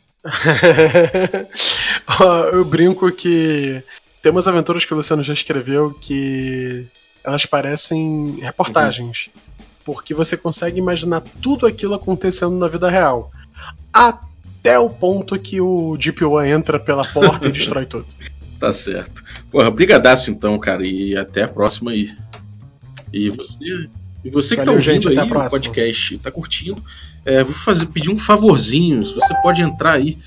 eu 2.53 2.65
brinco 2.65 3.11
que 3.11 3.83
tem 4.21 4.31
umas 4.31 4.47
aventuras 4.47 4.85
que 4.85 4.93
o 4.93 4.97
Luciano 4.97 5.23
já 5.23 5.33
escreveu 5.33 5.93
que 5.93 6.85
elas 7.23 7.45
parecem 7.45 8.39
reportagens. 8.41 9.27
Uhum. 9.27 9.41
Porque 9.83 10.13
você 10.13 10.37
consegue 10.37 10.79
imaginar 10.79 11.21
tudo 11.41 11.65
aquilo 11.65 11.95
acontecendo 11.95 12.55
na 12.55 12.67
vida 12.67 12.89
real. 12.89 13.31
Até 13.91 14.77
o 14.77 14.89
ponto 14.89 15.39
que 15.39 15.59
o 15.59 15.97
Deep 15.97 16.23
One 16.23 16.49
entra 16.49 16.79
pela 16.79 17.03
porta 17.03 17.47
e 17.47 17.51
destrói 17.51 17.85
tudo. 17.85 18.05
Tá 18.61 18.71
certo. 18.71 19.23
Porra, 19.49 19.71
brigadaço 19.71 20.29
então, 20.29 20.57
cara, 20.59 20.85
e 20.85 21.17
até 21.17 21.41
a 21.41 21.47
próxima 21.47 21.89
aí. 21.89 22.15
E 23.11 23.27
você, 23.31 23.89
e 24.23 24.29
você 24.29 24.55
que 24.55 24.63
Valeu, 24.63 24.79
tá 24.79 24.89
ouvindo 24.89 25.09
gente, 25.09 25.19
aí 25.19 25.31
o 25.31 25.49
podcast, 25.49 26.17
tá 26.19 26.31
curtindo, 26.31 26.83
é, 27.25 27.43
vou 27.43 27.53
fazer, 27.53 27.85
pedir 27.87 28.11
um 28.11 28.17
favorzinho. 28.17 29.05
Se 29.05 29.13
você 29.13 29.33
pode 29.41 29.61
entrar 29.61 29.93
aí 29.93 30.17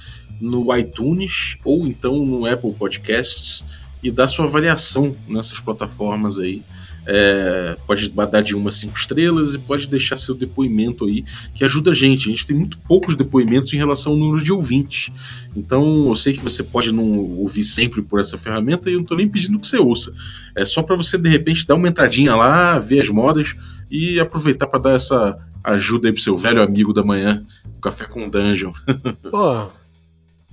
no 0.41 0.75
iTunes 0.77 1.57
ou 1.65 1.87
então 1.87 2.25
no 2.25 2.47
Apple 2.47 2.73
Podcasts 2.73 3.65
e 4.05 4.11
dar 4.11 4.29
sua 4.29 4.45
avaliação 4.45 5.17
nessas 5.27 5.59
plataformas 5.59 6.39
aí. 6.39 6.63
É, 7.07 7.77
pode 7.87 8.09
dar 8.09 8.43
de 8.43 8.55
uma 8.55 8.71
cinco 8.71 8.97
estrelas 8.97 9.55
e 9.55 9.59
pode 9.59 9.87
deixar 9.87 10.17
seu 10.17 10.35
depoimento 10.35 11.05
aí, 11.05 11.25
que 11.55 11.65
ajuda 11.65 11.91
a 11.91 11.95
gente. 11.95 12.29
A 12.29 12.33
gente 12.33 12.47
tem 12.47 12.57
muito 12.57 12.79
poucos 12.79 13.17
depoimentos 13.17 13.73
em 13.73 13.77
relação 13.77 14.13
ao 14.13 14.19
número 14.19 14.45
de 14.45 14.53
ouvintes. 14.53 15.11
Então 15.57 16.09
eu 16.09 16.17
sei 16.17 16.35
que 16.35 16.43
você 16.43 16.63
pode 16.63 16.93
não 16.93 17.19
ouvir 17.19 17.65
sempre 17.65 18.03
por 18.03 18.21
essa 18.21 18.39
ferramenta 18.39 18.89
e 18.89 18.93
eu 18.93 18.99
não 18.99 19.03
estou 19.03 19.17
nem 19.17 19.29
pedindo 19.29 19.59
que 19.59 19.67
você 19.67 19.79
ouça. 19.79 20.15
É 20.55 20.65
só 20.65 20.83
para 20.83 20.97
você 20.97 21.19
de 21.19 21.29
repente 21.29 21.67
dar 21.67 21.75
uma 21.75 21.89
entradinha 21.89 22.37
lá, 22.37 22.79
ver 22.79 23.01
as 23.01 23.09
modas 23.09 23.55
e 23.91 24.21
aproveitar 24.21 24.67
para 24.67 24.81
dar 24.81 24.93
essa 24.93 25.39
ajuda 25.63 26.09
aí 26.09 26.13
pro 26.13 26.23
seu 26.23 26.37
velho 26.37 26.63
amigo 26.63 26.93
da 26.93 27.03
manhã, 27.03 27.43
Café 27.83 28.05
com 28.05 28.29
Dungeon. 28.29 28.73
Pô, 29.31 29.69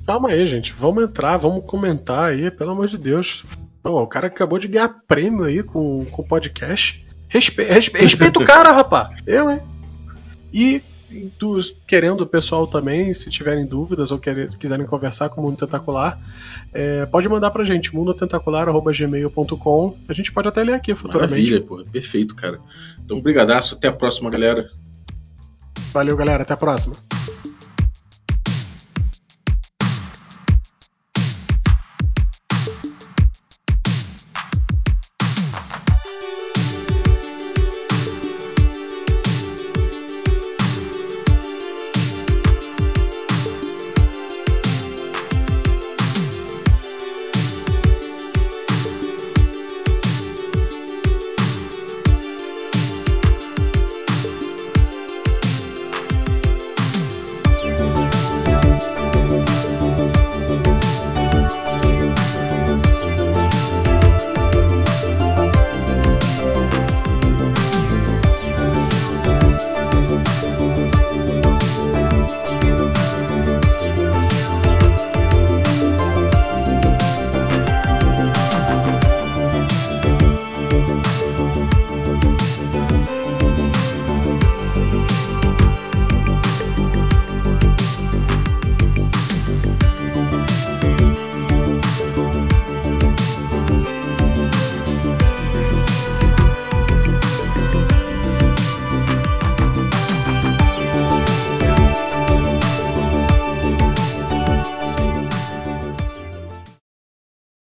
calma 0.05 0.29
aí, 0.29 0.45
gente. 0.45 0.73
Vamos 0.73 1.03
entrar, 1.03 1.37
vamos 1.37 1.65
comentar 1.65 2.31
aí, 2.31 2.51
pelo 2.51 2.71
amor 2.71 2.87
de 2.87 2.97
Deus. 2.97 3.43
Pô, 3.81 4.01
o 4.01 4.07
cara 4.07 4.27
acabou 4.27 4.59
de 4.59 4.67
ganhar 4.67 5.01
prêmio 5.07 5.45
aí 5.45 5.63
com 5.63 6.05
o 6.11 6.23
podcast. 6.23 7.03
Respe... 7.27 7.63
Respe... 7.63 7.97
Respeita 7.99 8.39
o 8.39 8.45
cara, 8.45 8.71
rapaz. 8.71 9.09
Eu, 9.25 9.49
hein? 9.49 9.59
E 10.53 10.83
dos, 11.37 11.75
querendo 11.85 12.21
o 12.21 12.27
pessoal 12.27 12.65
também, 12.67 13.13
se 13.13 13.29
tiverem 13.29 13.65
dúvidas 13.65 14.11
ou 14.11 14.19
querem, 14.19 14.47
quiserem 14.47 14.85
conversar 14.85 15.27
com 15.29 15.41
o 15.41 15.43
Mundo 15.43 15.57
Tentacular, 15.57 16.17
é, 16.73 17.05
pode 17.05 17.27
mandar 17.27 17.51
pra 17.51 17.65
gente, 17.65 17.93
mundotentacular.gmail.com. 17.93 19.97
A 20.07 20.13
gente 20.13 20.31
pode 20.31 20.47
até 20.47 20.63
ler 20.63 20.75
aqui 20.75 20.95
futuramente. 20.95 21.31
Maravilha, 21.31 21.61
pô, 21.61 21.83
perfeito, 21.91 22.33
cara. 22.35 22.61
Então, 23.03 23.19
brigadaço, 23.19 23.75
até 23.75 23.89
a 23.89 23.93
próxima, 23.93 24.29
galera. 24.29 24.69
Valeu, 25.91 26.15
galera, 26.15 26.43
até 26.43 26.53
a 26.53 26.57
próxima. 26.57 26.95